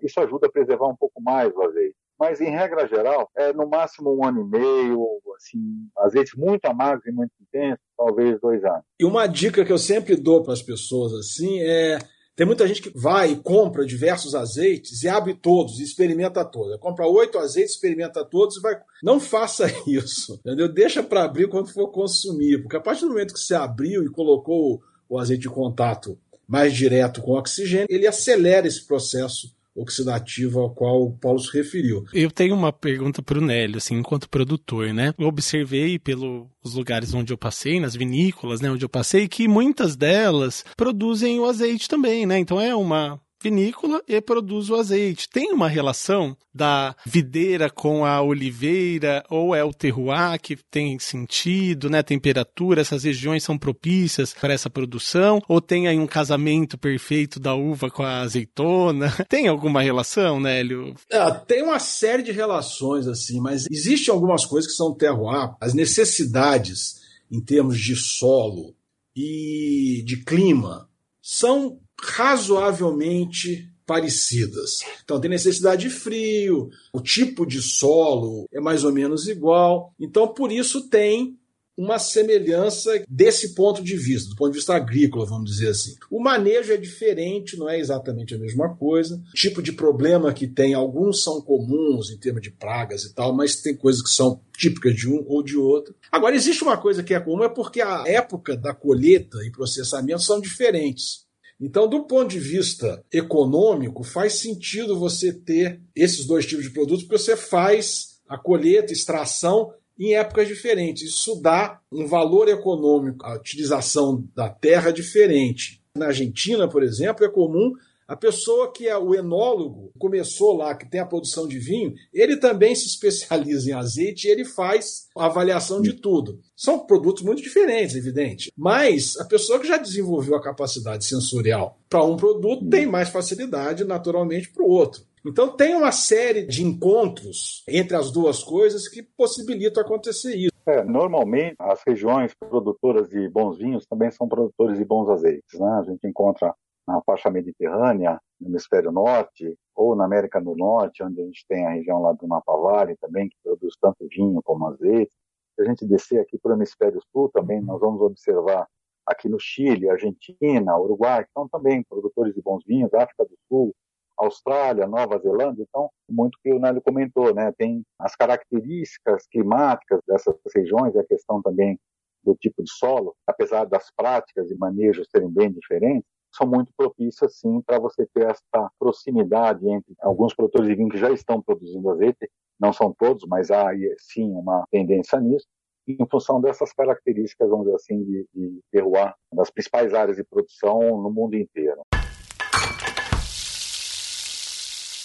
Isso 0.02 0.20
ajuda 0.20 0.48
a 0.48 0.52
preservar 0.52 0.88
um 0.88 0.96
pouco 0.96 1.22
mais 1.22 1.54
o 1.56 1.62
azeite 1.64 1.96
mas 2.20 2.42
em 2.42 2.50
regra 2.50 2.88
geral 2.88 3.30
é 3.36 3.54
no 3.54 3.68
máximo 3.68 4.16
um 4.16 4.26
ano 4.26 4.42
e 4.42 4.46
meio, 4.46 5.08
assim, 5.36 5.88
azeites 5.98 6.34
muito 6.36 6.66
amargos 6.66 7.06
e 7.06 7.12
muito 7.12 7.32
intensos, 7.42 7.86
talvez 7.96 8.40
dois 8.40 8.64
anos. 8.64 8.84
E 9.00 9.06
uma 9.06 9.28
dica 9.28 9.64
que 9.64 9.72
eu 9.72 9.78
sempre 9.78 10.16
dou 10.16 10.42
para 10.44 10.54
as 10.54 10.62
pessoas 10.62 11.14
assim 11.14 11.60
é 11.62 12.00
tem 12.38 12.45
muita 12.45 12.67
gente 12.67 12.84
que 12.84 12.91
vai 12.95 13.32
e 13.32 13.36
compra 13.36 13.84
diversos 13.84 14.36
azeites 14.36 15.02
e 15.02 15.10
abre 15.10 15.34
todos 15.34 15.80
e 15.80 15.84
experimenta 15.84 16.45
todos. 16.45 16.80
Compra 16.80 17.08
oito 17.08 17.39
azeites, 17.39 17.73
experimenta 17.73 18.23
todos 18.23 18.58
e 18.58 18.62
vai. 18.62 18.78
Não 19.02 19.19
faça 19.19 19.65
isso, 19.89 20.36
entendeu? 20.36 20.71
Deixa 20.71 21.02
para 21.02 21.23
abrir 21.23 21.50
quando 21.50 21.73
for 21.73 21.88
consumir, 21.88 22.62
porque 22.62 22.78
a 22.78 22.80
partir 22.80 23.02
do 23.02 23.10
momento 23.10 23.34
que 23.34 23.39
você 23.39 23.56
abriu 23.56 24.04
e 24.04 24.12
colocou 24.12 24.80
o 25.10 25.17
azeite 25.17 25.47
em 25.47 25.52
contato 25.52 26.15
mais 26.47 26.76
direto 26.76 27.23
com 27.23 27.32
o 27.32 27.39
oxigênio, 27.39 27.88
ele 27.89 28.06
acelera 28.06 28.67
esse 28.67 28.86
processo 28.86 29.52
oxidativo 29.78 30.60
ao 30.60 30.72
qual 30.72 31.04
o 31.04 31.12
Paulo 31.12 31.40
se 31.40 31.56
referiu. 31.56 32.04
Eu 32.13 32.32
tenho 32.32 32.56
uma 32.56 32.74
pergunta 32.74 33.22
para 33.22 33.38
o 33.38 33.42
Nélio, 33.42 33.78
assim, 33.78 33.96
enquanto 33.96 34.30
produtor, 34.30 34.94
né? 34.94 35.13
Eu 35.18 35.28
observei 35.28 36.00
pelos 36.00 36.48
lugares 36.74 37.13
onde 37.13 37.32
eu 37.32 37.38
passei, 37.38 37.80
nas 37.80 37.96
vinícolas, 37.96 38.60
né, 38.60 38.70
onde 38.70 38.84
eu 38.84 38.90
passei, 38.90 39.28
que 39.28 39.48
muitas 39.48 39.96
delas 39.96 40.66
produzem 40.76 41.40
o 41.40 41.46
azeite 41.46 41.88
também, 41.88 42.26
né? 42.26 42.38
Então 42.40 42.60
é 42.60 42.76
uma 42.76 43.20
vinícola 43.41 44.02
e 44.08 44.19
produz 44.21 44.69
o 44.69 44.76
azeite. 44.76 45.30
Tem 45.30 45.52
uma 45.52 45.67
relação 45.67 46.36
da 46.54 46.95
videira 47.06 47.69
com 47.69 48.04
a 48.04 48.21
oliveira 48.21 49.23
ou 49.30 49.54
é 49.54 49.63
o 49.63 49.73
terroir 49.73 50.39
que 50.41 50.56
tem 50.56 50.97
sentido, 50.97 51.89
né? 51.89 52.02
Temperatura, 52.02 52.82
essas 52.82 53.04
regiões 53.04 53.43
são 53.43 53.58
propícias 53.58 54.34
para 54.34 54.54
essa 54.54 54.69
produção 54.69 55.41
ou 55.47 55.62
tem 55.62 55.88
aí 55.88 56.00
um 56.00 56.08
casamento 56.08 56.78
perfeito 56.78 57.39
da 57.39 57.54
uva 57.54 57.89
com 57.89 58.04
a 58.04 58.21
azeitona? 58.21 59.12
Tem 59.30 59.47
alguma 59.47 59.82
relação, 59.82 60.39
Nélio? 60.39 60.95
É, 61.10 61.32
tem 61.32 61.62
uma 61.62 61.80
série 61.80 62.23
de 62.23 62.32
relações 62.32 63.08
assim, 63.08 63.39
mas 63.39 63.67
existem 63.69 64.13
algumas 64.13 64.45
coisas 64.45 64.71
que 64.71 64.78
são 64.78 64.93
terroir, 64.93 65.54
as 65.60 65.73
necessidades 65.73 67.02
em 67.30 67.41
termos 67.41 67.80
de 67.80 67.95
solo 67.95 68.76
e 69.15 70.02
de 70.06 70.23
clima 70.23 70.88
são 71.21 71.80
razoavelmente 72.02 73.70
parecidas. 73.86 74.80
Então 75.04 75.20
tem 75.20 75.30
necessidade 75.30 75.88
de 75.88 75.90
frio, 75.90 76.70
o 76.94 77.00
tipo 77.00 77.46
de 77.46 77.62
solo 77.62 78.48
é 78.52 78.60
mais 78.60 78.84
ou 78.84 78.92
menos 78.92 79.28
igual. 79.28 79.94
Então 80.00 80.28
por 80.28 80.52
isso 80.52 80.90
tem 80.90 81.38
uma 81.78 82.00
semelhança 82.00 83.04
desse 83.08 83.54
ponto 83.54 83.84
de 83.84 83.96
vista, 83.96 84.32
do 84.32 84.36
ponto 84.36 84.52
de 84.52 84.58
vista 84.58 84.76
agrícola, 84.76 85.28
vamos 85.28 85.52
dizer 85.52 85.70
assim. 85.70 85.96
O 86.10 86.20
manejo 86.20 86.74
é 86.74 86.78
diferente, 86.78 87.56
não 87.56 87.70
é 87.70 87.80
exatamente 87.80 88.34
a 88.34 88.40
mesma 88.40 88.76
coisa. 88.76 89.22
O 89.32 89.36
tipo 89.36 89.62
de 89.62 89.72
problema 89.72 90.34
que 90.34 90.48
tem, 90.48 90.74
alguns 90.74 91.22
são 91.22 91.40
comuns 91.40 92.10
em 92.10 92.18
termos 92.18 92.42
de 92.42 92.50
pragas 92.50 93.04
e 93.04 93.14
tal, 93.14 93.34
mas 93.34 93.62
tem 93.62 93.76
coisas 93.76 94.02
que 94.02 94.10
são 94.10 94.42
típicas 94.58 94.96
de 94.96 95.08
um 95.08 95.24
ou 95.28 95.44
de 95.44 95.56
outro. 95.56 95.96
Agora, 96.12 96.36
existe 96.36 96.64
uma 96.64 96.78
coisa 96.78 97.04
que 97.04 97.14
é 97.14 97.20
comum, 97.20 97.44
é 97.44 97.50
porque 97.50 97.80
a 97.80 98.04
época 98.08 98.58
da 98.58 98.74
colheita 98.74 99.38
e 99.46 99.52
processamento 99.52 100.24
são 100.24 100.42
diferentes. 100.42 101.27
Então, 101.60 101.88
do 101.88 102.06
ponto 102.06 102.30
de 102.30 102.39
vista 102.39 103.04
econômico, 103.12 104.04
faz 104.04 104.34
sentido 104.34 104.98
você 104.98 105.34
ter 105.34 105.82
esses 105.96 106.26
dois 106.26 106.46
tipos 106.46 106.65
de 106.65 106.72
produtos, 106.72 107.04
porque 107.04 107.17
você 107.17 107.36
faz 107.36 108.20
a 108.28 108.38
colheita, 108.38 108.93
extração 108.93 109.74
em 110.00 110.13
épocas 110.15 110.48
diferentes. 110.48 111.10
Isso 111.10 111.41
dá 111.41 111.80
um 111.91 112.06
valor 112.06 112.48
econômico, 112.48 113.26
a 113.26 113.36
utilização 113.36 114.24
da 114.36 114.50
terra 114.50 114.91
diferente. 114.91 115.82
Na 115.96 116.08
Argentina, 116.08 116.67
por 116.70 116.84
exemplo, 116.84 117.26
é 117.26 117.30
comum 117.30 117.74
a 118.08 118.15
pessoa 118.15 118.72
que 118.72 118.88
é 118.88 118.98
o 118.98 119.13
enólogo, 119.13 119.91
começou 120.00 120.56
lá, 120.56 120.74
que 120.74 120.89
tem 120.89 121.02
a 121.02 121.06
produção 121.06 121.48
de 121.48 121.60
vinho, 121.60 121.93
ele 122.13 122.38
também 122.38 122.74
se 122.74 122.88
especializa 122.88 123.70
em 123.70 123.74
azeite 123.74 124.28
e 124.28 124.32
ele 124.32 124.46
faz 124.46 125.08
avaliação 125.17 125.82
de 125.82 125.93
tudo. 125.93 126.39
São 126.56 126.80
produtos 126.80 127.24
muito 127.24 127.41
diferentes, 127.41 127.96
evidente. 127.96 128.52
Mas 128.56 129.17
a 129.17 129.26
pessoa 129.26 129.60
que 129.60 129.67
já 129.67 129.78
desenvolveu 129.78 130.36
a 130.36 130.41
capacidade 130.41 131.04
sensorial 131.04 131.78
para 131.89 132.04
um 132.04 132.15
produto 132.15 132.70
tem 132.70 132.86
mais 132.86 133.10
facilidade, 133.10 133.84
naturalmente, 133.84 134.52
para 134.52 134.63
o 134.63 134.70
outro. 134.70 135.02
Então 135.26 135.50
tem 135.50 135.76
uma 135.76 135.91
série 135.91 136.46
de 136.46 136.63
encontros 136.63 137.63
entre 137.67 137.98
as 137.98 138.10
duas 138.12 138.41
coisas 138.41 138.88
que 138.88 139.04
possibilitam 139.04 139.84
acontecer 139.84 140.36
isso. 140.36 140.52
É, 140.65 140.84
normalmente 140.84 141.56
as 141.60 141.82
regiões 141.86 142.34
produtoras 142.34 143.10
de 143.10 143.28
bons 143.30 143.58
vinhos 143.58 143.86
também 143.86 144.10
são 144.12 144.28
produtores 144.28 144.78
de 144.78 144.86
bons 144.86 145.10
azeites, 145.10 145.60
né? 145.60 145.80
A 145.80 145.84
gente 145.84 146.08
encontra 146.08 146.54
na 146.88 147.02
faixa 147.02 147.30
mediterrânea, 147.30 148.19
no 148.39 148.50
hemisfério 148.50 148.91
norte, 148.91 149.58
ou 149.76 149.95
na 149.95 150.06
América 150.06 150.39
do 150.39 150.56
Norte, 150.56 151.04
onde 151.04 151.21
a 151.21 151.26
gente 151.26 151.45
tem 151.47 151.65
a 151.65 151.71
região 151.71 152.02
lá 152.02 152.13
do 152.13 152.28
Napa 152.28 152.56
Valley 152.56 152.95
também, 152.97 153.30
que 153.30 153.36
produz 153.43 153.76
tanto 153.82 154.08
vinho 154.10 154.41
como 154.43 154.67
azeite. 154.67 155.12
Se 155.56 155.62
a 155.62 155.65
gente 155.65 155.86
descer 155.86 156.19
aqui 156.19 156.38
para 156.38 156.52
o 156.52 156.56
hemisfério 156.56 157.02
sul 157.12 157.30
também, 157.30 157.62
nós 157.62 157.80
vamos 157.80 158.02
observar 158.02 158.67
aqui 159.06 159.28
no 159.28 159.39
Chile, 159.39 159.89
Argentina, 159.89 160.78
Uruguai, 160.78 161.23
que 161.23 161.32
são 161.32 161.47
também 161.47 161.84
produtores 161.84 162.34
de 162.34 162.41
bons 162.41 162.63
vinhos, 162.65 162.93
África 162.93 163.26
do 163.26 163.38
Sul, 163.47 163.73
Austrália, 164.17 164.88
Nova 164.88 165.19
Zelândia, 165.19 165.65
então, 165.67 165.89
muito 166.10 166.39
que 166.41 166.52
o 166.52 166.60
Nélio 166.60 166.82
comentou, 166.82 167.34
né? 167.34 167.52
Tem 167.58 167.84
as 168.00 168.15
características 168.15 169.28
climáticas 169.28 170.02
dessas 170.08 170.36
regiões, 170.56 170.95
a 170.95 171.04
questão 171.04 171.41
também 171.41 171.80
do 172.23 172.36
tipo 172.36 172.63
de 172.63 172.71
solo, 172.71 173.15
apesar 173.26 173.65
das 173.65 173.91
práticas 173.95 174.50
e 174.52 174.58
manejos 174.58 175.08
serem 175.10 175.30
bem 175.30 175.52
diferentes, 175.52 176.10
são 176.32 176.48
muito 176.48 176.72
propícias, 176.76 177.40
sim, 177.40 177.62
para 177.62 177.80
você 177.80 178.06
ter 178.13 178.26
essa 178.26 178.72
proximidade 178.80 179.68
entre 179.68 179.94
alguns 180.02 180.34
produtores 180.34 180.68
de 180.68 180.76
vinho 180.76 180.90
que 180.90 180.98
já 180.98 181.12
estão 181.12 181.42
produzindo 181.42 181.90
azeite, 181.90 182.30
não 182.60 182.74
são 182.74 182.94
todos, 182.98 183.26
mas 183.28 183.52
há, 183.52 183.72
sim, 183.98 184.32
uma 184.32 184.66
tendência 184.72 185.20
nisso, 185.20 185.46
em 185.88 186.06
função 186.10 186.42
dessas 186.42 186.74
características, 186.74 187.50
vamos 187.50 187.66
dizer 187.66 187.76
assim, 187.76 188.04
de, 188.04 188.28
de 188.34 188.60
terroir 188.72 189.13
das 189.32 189.50
principais 189.50 189.94
áreas 189.94 190.18
de 190.18 190.24
produção 190.24 190.80
no 191.02 191.10
mundo 191.10 191.36
inteiro. 191.36 191.82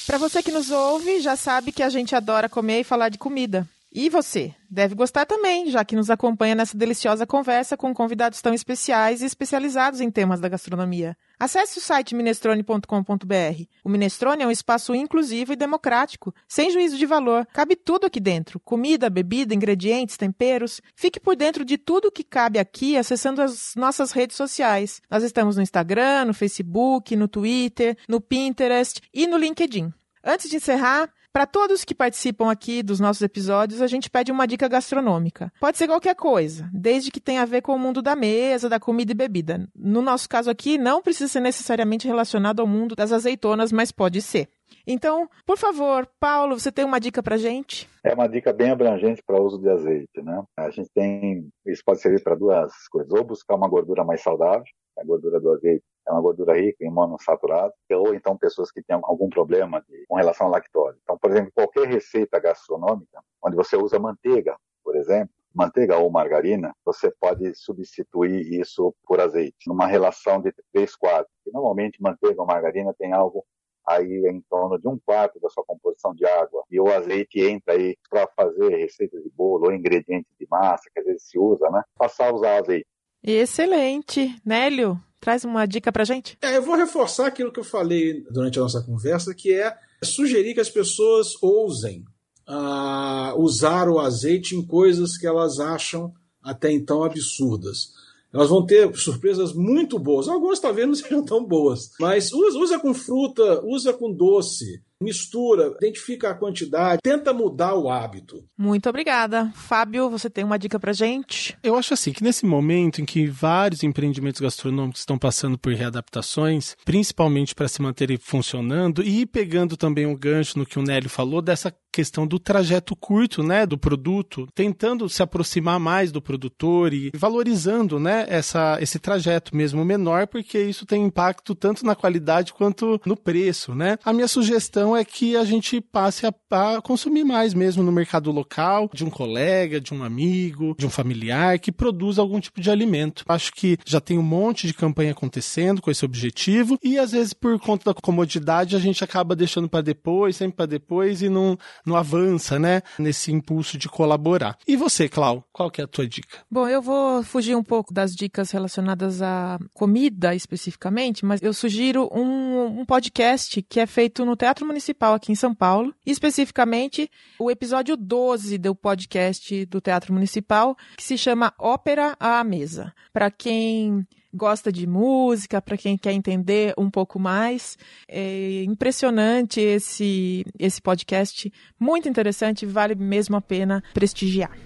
Para 0.07 0.19
você 0.19 0.43
que 0.43 0.51
nos 0.51 0.71
ouve, 0.71 1.21
já 1.21 1.37
sabe 1.37 1.71
que 1.71 1.83
a 1.83 1.89
gente 1.89 2.15
adora 2.15 2.49
comer 2.49 2.81
e 2.81 2.85
falar 2.85 3.09
de 3.09 3.19
comida. 3.19 3.67
E 3.95 4.09
você? 4.09 4.55
Deve 4.71 4.95
gostar 4.95 5.27
também, 5.27 5.71
já 5.71 5.85
que 5.85 5.95
nos 5.95 6.09
acompanha 6.09 6.55
nessa 6.55 6.79
deliciosa 6.79 7.27
conversa 7.27 7.77
com 7.77 7.93
convidados 7.93 8.41
tão 8.41 8.55
especiais 8.55 9.21
e 9.21 9.27
especializados 9.27 10.01
em 10.01 10.11
temas 10.11 10.41
da 10.41 10.49
gastronomia. 10.49 11.15
Acesse 11.39 11.79
o 11.79 11.83
site 11.83 12.15
minestrone.com.br. 12.15 13.65
O 13.85 13.91
Minestrone 13.91 14.45
é 14.45 14.47
um 14.47 14.51
espaço 14.51 14.95
inclusivo 14.95 15.53
e 15.53 15.57
democrático, 15.57 16.35
sem 16.49 16.71
juízo 16.71 16.97
de 16.97 17.05
valor. 17.05 17.47
Cabe 17.53 17.77
tudo 17.77 18.07
aqui 18.07 18.19
dentro: 18.19 18.59
comida, 18.61 19.11
bebida, 19.11 19.55
ingredientes, 19.55 20.17
temperos. 20.17 20.81
Fique 20.95 21.21
por 21.21 21.37
dentro 21.37 21.63
de 21.63 21.77
tudo 21.77 22.11
que 22.11 22.25
cabe 22.25 22.59
aqui 22.59 22.97
acessando 22.97 23.43
as 23.43 23.75
nossas 23.77 24.13
redes 24.13 24.39
sociais. 24.39 25.03
Nós 25.11 25.23
estamos 25.23 25.57
no 25.57 25.63
Instagram, 25.63 26.25
no 26.25 26.33
Facebook, 26.33 27.15
no 27.15 27.29
Twitter, 27.29 27.99
no 28.09 28.23
Pinterest 28.23 29.03
e 29.13 29.27
no 29.27 29.37
LinkedIn. 29.37 29.93
Antes 30.25 30.49
de 30.49 30.57
encerrar, 30.57 31.13
para 31.33 31.47
todos 31.47 31.85
que 31.85 31.95
participam 31.95 32.51
aqui 32.51 32.83
dos 32.83 33.01
nossos 33.01 33.23
episódios, 33.23 33.81
a 33.81 33.87
gente 33.87 34.11
pede 34.11 34.31
uma 34.31 34.47
dica 34.47 34.69
gastronômica. 34.69 35.51
Pode 35.59 35.79
ser 35.79 35.87
qualquer 35.87 36.15
coisa, 36.15 36.69
desde 36.73 37.11
que 37.11 37.21
tenha 37.21 37.43
a 37.43 37.47
ver 37.47 37.63
com 37.63 37.75
o 37.75 37.79
mundo 37.79 38.03
da 38.03 38.15
mesa, 38.15 38.69
da 38.69 38.79
comida 38.79 39.13
e 39.13 39.15
bebida. 39.15 39.67
No 39.75 40.03
nosso 40.03 40.29
caso 40.29 40.51
aqui, 40.51 40.77
não 40.77 41.01
precisa 41.01 41.33
ser 41.33 41.41
necessariamente 41.41 42.07
relacionado 42.07 42.61
ao 42.61 42.67
mundo 42.67 42.95
das 42.95 43.13
azeitonas, 43.13 43.73
mas 43.73 43.91
pode 43.91 44.21
ser. 44.21 44.49
Então, 44.87 45.29
por 45.47 45.57
favor, 45.57 46.07
Paulo, 46.19 46.59
você 46.59 46.71
tem 46.71 46.85
uma 46.85 46.99
dica 46.99 47.23
para 47.23 47.37
gente? 47.37 47.89
É 48.05 48.13
uma 48.13 48.29
dica 48.29 48.53
bem 48.53 48.71
abrangente 48.71 49.23
para 49.25 49.41
o 49.41 49.45
uso 49.45 49.59
de 49.59 49.71
azeite, 49.71 50.21
né? 50.23 50.43
A 50.57 50.71
gente 50.71 50.91
tem, 50.95 51.49
isso 51.67 51.83
pode 51.85 52.01
servir 52.01 52.23
para 52.23 52.35
duas 52.35 52.73
coisas, 52.91 53.13
ou 53.13 53.25
buscar 53.25 53.55
uma 53.55 53.69
gordura 53.69 54.05
mais 54.05 54.21
saudável, 54.23 54.65
a 54.99 55.05
gordura 55.05 55.41
do 55.41 55.51
azeite 55.53 55.85
é 56.07 56.13
uma 56.13 56.21
gordura 56.21 56.55
rica 56.55 56.85
em 56.85 56.91
monossaturados, 56.91 57.77
ou 57.91 58.15
então 58.15 58.37
pessoas 58.37 58.71
que 58.71 58.83
têm 58.83 58.99
algum 59.03 59.29
problema 59.29 59.83
de, 59.89 60.05
com 60.07 60.17
relação 60.17 60.49
à 60.49 60.51
lactose. 60.51 60.99
Então, 61.03 61.17
por 61.19 61.31
exemplo, 61.31 61.53
qualquer 61.55 61.87
receita 61.87 62.39
gastronômica, 62.39 63.23
onde 63.43 63.57
você 63.57 63.77
usa 63.77 63.99
manteiga, 63.99 64.57
por 64.83 64.97
exemplo, 64.97 65.35
manteiga 65.55 65.99
ou 65.99 66.11
margarina, 66.11 66.75
você 66.85 67.11
pode 67.21 67.55
substituir 67.55 68.61
isso 68.61 68.95
por 69.05 69.21
azeite, 69.21 69.69
numa 69.69 69.87
relação 69.87 70.41
de 70.41 70.53
3 70.73 70.97
quartos. 70.97 71.33
Normalmente, 71.53 72.03
manteiga 72.03 72.41
ou 72.41 72.47
margarina 72.47 72.95
tem 72.99 73.13
algo 73.13 73.45
aí 73.87 74.27
em 74.29 74.41
torno 74.49 74.79
de 74.79 74.89
um 74.89 74.99
quarto 74.99 75.41
da 75.41 75.49
sua 75.51 75.65
composição 75.65 76.15
de 76.15 76.25
água. 76.25 76.65
E 76.71 76.81
o 76.81 76.89
azeite 76.93 77.41
entra 77.41 77.75
aí 77.75 77.97
para 78.09 78.27
fazer 78.29 78.77
receitas 78.77 79.23
de 79.23 79.31
bolo 79.31 79.67
ou 79.67 79.73
ingredientes 79.73 80.33
de 80.39 80.47
massa, 80.49 80.89
que 80.93 81.01
às 81.01 81.07
vezes 81.07 81.25
se 81.25 81.39
usa, 81.39 81.69
né? 81.71 81.83
Passar 81.97 82.29
a 82.29 82.35
usar 82.35 82.59
azeite. 82.59 82.87
Excelente. 83.23 84.37
Nélio, 84.45 84.99
traz 85.23 85.45
uma 85.45 85.65
dica 85.65 85.93
para 85.93 86.05
gente. 86.05 86.37
É, 86.43 86.57
eu 86.57 86.63
vou 86.63 86.75
reforçar 86.75 87.29
aquilo 87.29 87.53
que 87.53 87.61
eu 87.61 87.65
falei 87.65 88.25
durante 88.29 88.59
a 88.59 88.63
nossa 88.63 88.83
conversa, 88.83 89.33
que 89.33 89.55
é 89.55 89.73
sugerir 90.03 90.53
que 90.53 90.61
as 90.61 90.69
pessoas 90.69 91.41
ousem 91.41 92.05
uh, 92.49 93.41
usar 93.41 93.89
o 93.89 94.01
azeite 94.01 94.57
em 94.57 94.67
coisas 94.67 95.17
que 95.17 95.25
elas 95.25 95.61
acham 95.61 96.13
até 96.43 96.73
então 96.73 97.05
absurdas. 97.05 97.93
Elas 98.35 98.49
vão 98.49 98.67
ter 98.67 98.93
surpresas 98.97 99.53
muito 99.53 99.97
boas. 99.97 100.27
Algumas 100.27 100.59
talvez 100.59 100.89
não 100.89 100.95
sejam 100.97 101.25
tão 101.25 101.45
boas, 101.45 101.93
mas 102.01 102.33
usa, 102.33 102.59
usa 102.59 102.79
com 102.81 102.93
fruta, 102.93 103.65
usa 103.65 103.93
com 103.93 104.13
doce, 104.13 104.83
mistura, 105.03 105.75
identifica 105.77 106.31
a 106.31 106.35
quantidade, 106.35 107.01
tenta 107.03 107.33
mudar 107.33 107.75
o 107.75 107.91
hábito. 107.91 108.45
Muito 108.57 108.89
obrigada. 108.89 109.51
Fábio, 109.55 110.09
você 110.09 110.31
tem 110.31 110.45
uma 110.45 110.59
dica 110.59 110.79
pra 110.79 110.93
gente? 110.93 111.57
Eu 111.63 111.77
acho 111.77 111.95
assim 111.95 112.13
que 112.13 112.23
nesse 112.23 112.47
momento 112.47 113.01
em 113.01 113.05
que 113.05 113.27
vários 113.27 113.83
empreendimentos 113.83 114.41
gastronômicos 114.41 115.01
estão 115.01 115.19
passando 115.19 115.59
por 115.59 115.73
readaptações, 115.73 116.77
principalmente 116.85 117.55
para 117.55 117.69
se 117.69 117.83
manterem 117.83 118.17
funcionando 118.17 119.03
e 119.03 119.27
pegando 119.27 119.77
também 119.77 120.07
o 120.07 120.17
gancho 120.17 120.59
no 120.59 120.67
que 120.67 120.79
o 120.79 120.83
Nélio 120.83 121.11
falou 121.11 121.43
dessa 121.43 121.75
questão 121.93 122.27
do 122.27 122.39
trajeto 122.39 122.97
curto, 122.97 123.43
né, 123.43 123.67
do 123.67 123.77
produto, 123.77 124.49
tentando 124.55 125.09
se 125.09 125.23
aproximar 125.23 125.79
mais 125.79 126.11
do 126.11 126.23
produtor 126.23 126.95
e 126.95 127.11
valorizando, 127.15 128.01
né, 128.01 128.25
essa, 128.29 128.79
esse 128.81 128.99
trajeto 128.99 129.55
mesmo 129.55 129.85
menor, 129.85 130.27
porque 130.27 130.59
isso 130.59 130.87
tem 130.87 131.05
impacto 131.05 131.55
tanto 131.55 131.85
na 131.85 131.95
qualidade 131.95 132.55
quanto 132.55 132.99
no 133.05 133.17
preço, 133.17 133.75
né? 133.75 133.99
A 134.05 134.13
minha 134.13 134.27
sugestão 134.27 134.92
é 134.97 135.05
que 135.05 135.37
a 135.37 135.45
gente 135.45 135.81
passe 135.81 136.27
a, 136.27 136.33
a 136.51 136.83
consumir 136.83 137.25
mais 137.25 137.55
mesmo 137.55 137.83
no 137.83 137.93
mercado 137.93 138.31
local, 138.31 138.91
de 138.93 139.05
um 139.05 139.11
colega, 139.11 139.81
de 139.81 139.95
um 139.95 140.03
amigo, 140.03 140.75
de 140.79 140.87
um 140.87 140.91
familiar 140.91 141.59
que 141.59 141.73
produz 141.73 142.19
algum 142.19 142.41
tipo 142.41 142.61
de 142.61 142.71
alimento. 142.71 143.25
Acho 143.29 143.53
que 143.53 143.79
já 143.85 144.01
tem 144.01 144.19
um 144.19 144.23
monte 144.23 144.67
de 144.67 144.75
campanha 144.75 145.13
acontecendo 145.13 145.81
com 145.83 145.91
esse 145.91 146.05
objetivo 146.05 146.79
e 146.83 146.99
às 146.99 147.13
vezes 147.13 147.33
por 147.33 147.59
conta 147.59 147.93
da 147.93 148.01
comodidade 148.01 148.77
a 148.77 148.79
gente 148.79 149.03
acaba 149.05 149.37
deixando 149.37 149.69
para 149.69 149.81
depois, 149.81 150.37
sempre 150.37 150.57
para 150.57 150.67
depois 150.67 151.23
e 151.23 151.29
não 151.29 151.59
não 151.85 151.97
avança, 151.97 152.59
né, 152.59 152.83
nesse 152.99 153.33
impulso 153.33 153.77
de 153.77 153.89
colaborar. 153.89 154.57
E 154.67 154.77
você, 154.77 155.09
Clau, 155.09 155.45
qual 155.53 155.71
que 155.71 155.81
é 155.81 155.85
a 155.85 155.89
tua 155.89 156.07
dica? 156.07 156.39
Bom, 156.51 156.69
eu 156.69 156.81
vou 156.81 157.23
fugir 157.23 157.57
um 157.57 157.63
pouco 157.63 157.93
das 157.93 158.15
dicas 158.15 158.51
relacionadas 158.51 159.23
à 159.23 159.59
comida 159.75 160.35
especificamente, 160.35 161.25
mas 161.25 161.43
eu 161.43 161.53
sugiro 161.53 162.09
um, 162.13 162.81
um 162.81 162.85
podcast 162.85 163.63
que 163.63 163.81
é 163.81 163.87
feito 163.87 164.25
no 164.25 164.37
Teatro 164.37 164.67
Municipal 164.73 165.13
aqui 165.13 165.31
em 165.31 165.35
São 165.35 165.55
Paulo, 165.55 165.95
especificamente 166.07 167.11
o 167.39 167.51
episódio 167.51 167.95
12 167.95 168.57
do 168.57 168.75
podcast 168.75 169.67
do 169.67 169.83
Teatro 169.83 170.15
Municipal, 170.15 170.75
que 170.97 171.03
se 171.03 171.19
chama 171.19 171.53
Ópera 171.59 172.17
à 172.19 172.43
Mesa. 172.43 172.95
Para 173.13 173.31
quem 173.31 174.07
gosta 174.33 174.73
de 174.73 174.87
música, 174.87 175.61
para 175.61 175.77
quem 175.77 175.99
quer 175.99 176.13
entender 176.13 176.73
um 176.79 176.91
pouco 176.91 177.19
mais. 177.19 177.77
É 178.09 178.65
impressionante 178.65 179.61
esse, 179.61 180.47
esse 180.59 180.81
podcast, 180.81 181.53
muito 181.79 182.09
interessante, 182.09 182.65
vale 182.65 182.95
mesmo 182.95 183.37
a 183.37 183.43
pena 183.43 183.85
prestigiar. 183.93 184.57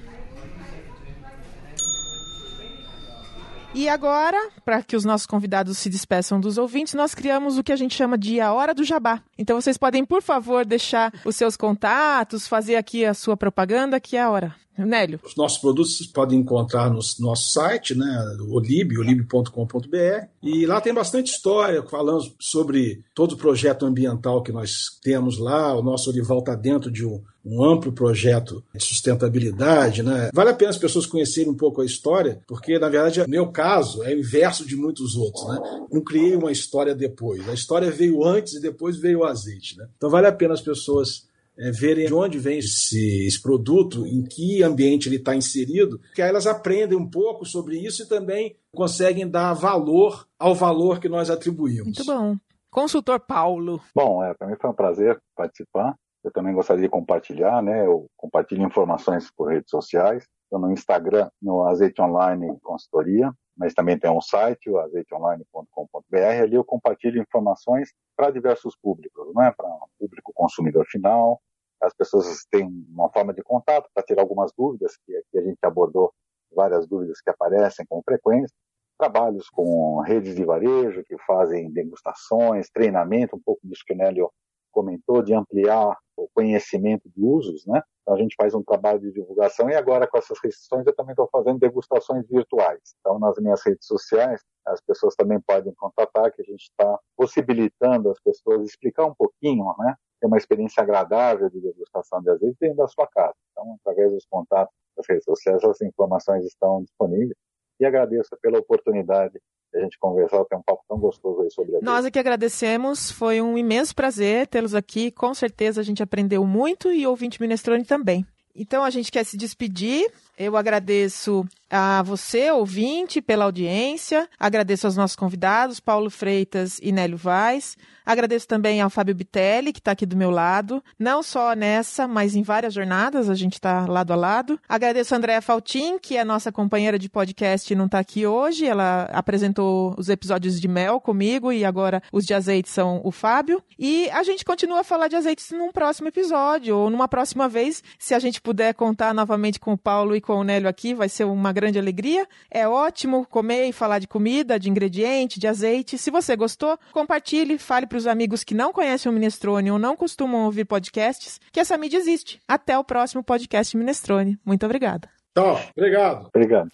E 3.79 3.91
agora, 3.91 4.39
para 4.65 4.83
que 4.83 4.97
os 4.97 5.05
nossos 5.05 5.27
convidados 5.27 5.77
se 5.77 5.91
despeçam 5.91 6.41
dos 6.41 6.57
ouvintes, 6.57 6.95
nós 6.95 7.15
criamos 7.15 7.59
o 7.59 7.62
que 7.62 7.71
a 7.71 7.77
gente 7.77 7.95
chama 7.95 8.17
de 8.17 8.41
a 8.41 8.51
hora 8.51 8.73
do 8.73 8.83
jabá. 8.83 9.21
Então 9.37 9.61
vocês 9.61 9.77
podem, 9.77 10.03
por 10.03 10.23
favor, 10.23 10.65
deixar 10.65 11.12
os 11.27 11.37
seus 11.37 11.59
contatos, 11.59 12.49
fazer 12.49 12.77
aqui 12.77 13.05
a 13.05 13.12
sua 13.12 13.37
propaganda, 13.37 14.01
que 14.01 14.17
é 14.17 14.23
a 14.23 14.31
hora. 14.31 14.57
Nélio. 14.85 15.21
Os 15.25 15.37
nossos 15.37 15.59
produtos 15.59 15.97
vocês 15.97 16.09
podem 16.09 16.41
encontrar 16.41 16.91
no 16.91 17.01
nosso 17.21 17.53
site, 17.53 17.95
né, 17.95 18.37
olib, 18.49 18.99
olib.com.br, 18.99 20.27
e 20.43 20.67
lá 20.67 20.81
tem 20.81 20.93
bastante 20.93 21.33
história, 21.33 21.83
falando 21.83 22.33
sobre 22.39 23.03
todo 23.15 23.33
o 23.33 23.37
projeto 23.37 23.87
ambiental 23.87 24.43
que 24.43 24.53
nós 24.53 24.99
temos 25.03 25.39
lá, 25.39 25.75
o 25.75 25.83
nosso 25.83 26.11
Olival 26.11 26.41
está 26.41 26.55
dentro 26.55 26.91
de 26.91 27.05
um, 27.05 27.23
um, 27.45 27.65
amplo 27.65 27.93
projeto 27.93 28.62
de 28.75 28.83
sustentabilidade, 28.83 30.03
né? 30.03 30.31
Vale 30.33 30.51
a 30.51 30.55
pena 30.55 30.71
as 30.71 30.79
pessoas 30.79 31.07
conhecerem 31.07 31.51
um 31.51 31.57
pouco 31.57 31.81
a 31.81 31.85
história, 31.85 32.41
porque, 32.47 32.79
na 32.79 32.89
verdade, 32.89 33.25
meu 33.29 33.49
caso 33.49 34.03
é 34.03 34.15
o 34.15 34.19
inverso 34.19 34.67
de 34.67 34.77
muitos 34.77 35.17
outros, 35.17 35.47
né? 35.49 35.87
Não 35.91 36.03
criei 36.03 36.37
uma 36.37 36.53
história 36.53 36.95
depois, 36.95 37.49
a 37.49 37.55
história 37.55 37.91
veio 37.91 38.25
antes 38.25 38.55
e 38.55 38.61
depois 38.61 38.97
veio 38.97 39.21
o 39.21 39.25
azeite, 39.25 39.77
né? 39.79 39.87
Então 39.97 40.11
vale 40.11 40.27
a 40.27 40.33
pena 40.33 40.55
as 40.55 40.61
pessoas 40.61 41.26
é, 41.59 41.71
verem 41.71 42.07
de 42.07 42.14
onde 42.14 42.38
vem 42.38 42.59
esse, 42.59 43.27
esse, 43.27 43.40
produto, 43.40 44.07
em 44.07 44.23
que 44.23 44.62
ambiente 44.62 45.09
ele 45.09 45.16
está 45.16 45.35
inserido, 45.35 46.01
que 46.14 46.23
aí 46.23 46.29
elas 46.29 46.47
aprendem 46.47 46.99
um 46.99 47.09
pouco 47.09 47.45
sobre 47.45 47.79
isso 47.79 48.03
e 48.03 48.09
também 48.09 48.57
conseguem 48.75 49.29
dar 49.29 49.55
valor 49.55 50.27
ao 50.38 50.55
valor 50.55 51.01
que 51.01 51.09
nós 51.09 51.31
atribuímos. 51.31 51.85
Muito 51.85 52.05
bom. 52.05 52.37
Consultor 52.71 53.21
Paulo. 53.21 53.81
Bom, 53.95 54.23
é, 54.23 54.35
para 54.35 54.49
mim 54.49 54.57
foi 54.61 54.71
um 54.71 54.75
prazer 54.75 55.19
participar. 55.35 55.97
Eu 56.23 56.31
também 56.31 56.53
gostaria 56.53 56.83
de 56.83 56.88
compartilhar, 56.88 57.62
né? 57.62 57.87
Eu 57.87 58.07
compartilho 58.16 58.66
informações 58.66 59.31
por 59.31 59.49
redes 59.49 59.71
sociais. 59.71 60.27
No 60.59 60.71
Instagram, 60.71 61.31
no 61.40 61.64
Azeite 61.64 62.01
Online 62.01 62.59
Consultoria, 62.61 63.33
mas 63.57 63.75
também 63.75 63.99
tem 63.99 64.11
um 64.11 64.21
site, 64.21 64.69
o 64.69 64.79
azeiteonline.com.br. 64.79 66.42
Ali 66.42 66.55
eu 66.57 66.64
compartilho 66.64 67.21
informações 67.21 67.92
para 68.16 68.31
diversos 68.31 68.77
públicos, 68.77 69.33
não 69.35 69.42
é 69.42 69.53
para 69.53 69.66
o 69.66 69.88
público 69.99 70.33
consumidor 70.35 70.87
final. 70.87 71.40
As 71.81 71.95
pessoas 71.95 72.45
têm 72.51 72.66
uma 72.88 73.11
forma 73.11 73.33
de 73.33 73.42
contato 73.42 73.88
para 73.95 74.03
tirar 74.03 74.23
algumas 74.23 74.53
dúvidas, 74.57 74.97
que 75.05 75.16
aqui 75.16 75.38
a 75.38 75.42
gente 75.42 75.59
abordou 75.62 76.12
várias 76.55 76.87
dúvidas 76.87 77.21
que 77.21 77.31
aparecem 77.31 77.85
com 77.87 78.03
frequência. 78.03 78.55
Trabalhos 78.99 79.51
com 79.51 80.01
redes 80.01 80.35
de 80.35 80.45
varejo 80.45 81.05
que 81.05 81.19
fazem 81.27 81.71
degustações, 81.71 82.71
treinamento, 82.71 83.37
um 83.37 83.40
pouco 83.45 83.61
disso 83.64 83.85
que 83.87 83.92
o 83.92 83.97
Nélio 83.97 84.31
comentou, 84.77 85.23
de 85.23 85.33
ampliar 85.33 85.97
o 86.15 86.29
conhecimento 86.35 87.09
de 87.09 87.25
usos, 87.25 87.65
né? 87.67 87.81
Então 88.03 88.15
a 88.15 88.19
gente 88.19 88.37
faz 88.37 88.55
um 88.55 88.62
trabalho 88.62 89.01
de 89.01 89.11
divulgação 89.11 89.71
e 89.71 89.75
agora 89.75 90.07
com 90.07 90.19
essas 90.19 90.39
restrições 90.43 90.87
eu 90.87 90.95
também 90.95 91.12
estou 91.12 91.29
fazendo 91.33 91.59
degustações 91.59 92.29
virtuais. 92.29 92.95
Então 93.01 93.19
nas 93.19 93.39
minhas 93.39 93.65
redes 93.65 93.87
sociais 93.87 94.43
as 94.67 94.81
pessoas 94.83 95.15
também 95.15 95.41
podem 95.41 95.73
contatar 95.75 96.31
que 96.31 96.43
a 96.43 96.45
gente 96.45 96.65
está 96.65 96.99
possibilitando 97.17 98.11
as 98.11 98.21
pessoas 98.21 98.69
explicar 98.69 99.07
um 99.07 99.15
pouquinho, 99.15 99.65
né? 99.79 99.95
Ter 100.21 100.27
uma 100.27 100.37
experiência 100.37 100.83
agradável 100.83 101.49
de 101.49 101.61
degustação 101.61 102.21
de 102.21 102.31
azeite 102.31 102.57
dentro 102.61 102.77
da 102.77 102.89
sua 102.89 103.07
casa. 103.07 103.35
Então 103.53 103.79
através 103.81 104.12
dos 104.12 104.27
contatos 104.27 104.75
das 104.95 105.07
redes 105.09 105.25
sociais 105.25 105.65
as 105.65 105.81
informações 105.81 106.45
estão 106.45 106.83
disponíveis 106.83 107.37
e 107.81 107.87
agradeço 107.87 108.37
pela 108.43 108.59
oportunidade 108.59 109.41
a 109.79 109.83
gente 109.83 109.99
conversar, 109.99 110.45
ter 110.45 110.57
um 110.57 110.62
papo 110.62 110.83
tão 110.89 110.99
gostoso 110.99 111.43
aí 111.43 111.51
sobre 111.51 111.77
a 111.77 111.81
Nós 111.81 112.05
é 112.05 112.11
que 112.11 112.19
agradecemos, 112.19 113.11
foi 113.11 113.41
um 113.41 113.57
imenso 113.57 113.95
prazer 113.95 114.47
tê-los 114.47 114.75
aqui, 114.75 115.11
com 115.11 115.35
certeza 115.35 115.81
a 115.81 115.85
gente 115.85 116.03
aprendeu 116.03 116.45
muito 116.47 116.93
e 116.93 117.07
ouvinte 117.07 117.41
Minestrone 117.41 117.85
também. 117.85 118.27
Então 118.55 118.83
a 118.83 118.91
gente 118.91 119.12
quer 119.12 119.25
se 119.25 119.37
despedir. 119.37 120.11
Eu 120.39 120.57
agradeço 120.57 121.45
a 121.70 122.02
você, 122.02 122.50
ouvinte, 122.50 123.20
pela 123.20 123.44
audiência. 123.44 124.29
Agradeço 124.38 124.87
aos 124.87 124.96
nossos 124.96 125.16
convidados, 125.16 125.81
Paulo 125.81 126.11
Freitas 126.11 126.79
e 126.83 126.92
Nélio 126.92 127.16
Vaz. 127.16 127.76
Agradeço 128.07 128.46
também 128.46 128.81
ao 128.81 128.88
Fábio 128.88 129.16
Bitelli, 129.16 129.72
que 129.72 129.81
está 129.81 129.90
aqui 129.90 130.07
do 130.07 130.16
meu 130.16 130.31
lado. 130.31 130.81
Não 130.96 131.24
só 131.24 131.55
nessa, 131.55 132.07
mas 132.07 132.37
em 132.37 132.42
várias 132.42 132.72
jornadas, 132.72 133.29
a 133.29 133.35
gente 133.35 133.55
está 133.55 133.85
lado 133.85 134.12
a 134.12 134.16
lado. 134.16 134.61
Agradeço 134.68 135.12
a 135.12 135.18
Andréa 135.18 135.42
Faltin, 135.42 135.98
que 135.98 136.16
é 136.16 136.24
nossa 136.24 136.52
companheira 136.52 137.00
de 137.00 137.09
podcast 137.09 137.72
e 137.72 137.74
não 137.74 137.87
está 137.87 137.98
aqui 137.98 138.24
hoje. 138.24 138.64
Ela 138.64 139.09
apresentou 139.12 139.92
os 139.98 140.09
episódios 140.09 140.61
de 140.61 140.68
mel 140.68 141.00
comigo 141.00 141.50
e 141.50 141.64
agora 141.64 142.00
os 142.12 142.24
de 142.24 142.33
azeite 142.33 142.68
são 142.68 143.00
o 143.02 143.11
Fábio. 143.11 143.61
E 143.76 144.09
a 144.11 144.22
gente 144.22 144.44
continua 144.44 144.81
a 144.81 144.85
falar 144.85 145.09
de 145.09 145.16
azeites 145.16 145.50
num 145.50 145.72
próximo 145.72 146.07
episódio 146.07 146.76
ou 146.76 146.88
numa 146.88 147.09
próxima 147.09 147.48
vez. 147.48 147.83
Se 147.98 148.14
a 148.14 148.20
gente 148.20 148.40
puder 148.40 148.72
contar 148.72 149.12
novamente 149.12 149.59
com 149.59 149.72
o 149.72 149.79
Paulo 149.79 150.14
e 150.14 150.20
com 150.20 150.35
o 150.35 150.44
Nélio 150.44 150.68
aqui, 150.68 150.94
vai 150.94 151.09
ser 151.09 151.24
uma 151.24 151.52
grande 151.57 151.79
alegria. 151.79 152.29
É 152.51 152.69
ótimo 152.69 153.27
comer 153.27 153.66
e 153.66 153.73
falar 153.73 153.99
de 153.99 154.07
comida, 154.07 154.61
de 154.61 154.69
ingrediente, 154.69 155.40
de 155.40 155.49
azeite. 155.49 155.97
Se 155.97 156.11
você 156.11 156.37
gostou, 156.37 156.79
compartilhe, 156.92 157.57
fale 157.57 157.87
para 157.87 157.97
os 157.97 158.07
amigos 158.07 158.45
que 158.45 158.55
não 158.55 158.75
conhecem 158.75 159.11
o 159.11 159.14
Minestrone 159.14 159.71
ou 159.71 159.79
não 159.79 159.97
costumam 159.97 160.45
ouvir 160.45 160.66
podcasts 160.66 161.40
que 161.51 161.59
essa 161.59 161.79
mídia 161.79 161.97
existe. 161.97 162.38
Até 162.47 162.79
o 162.79 162.85
próximo 162.85 163.25
podcast 163.25 163.75
Minestrone. 163.75 164.38
Muito 164.45 164.66
obrigada. 164.66 165.09
Tchau. 165.35 165.59
Obrigado. 165.75 166.29
Obrigado. 166.35 166.69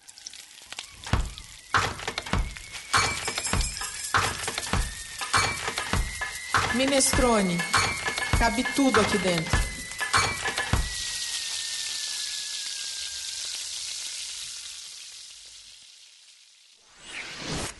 Minestrone. 6.75 7.57
Cabe 8.37 8.63
tudo 8.75 8.99
aqui 8.99 9.17
dentro. 9.19 9.62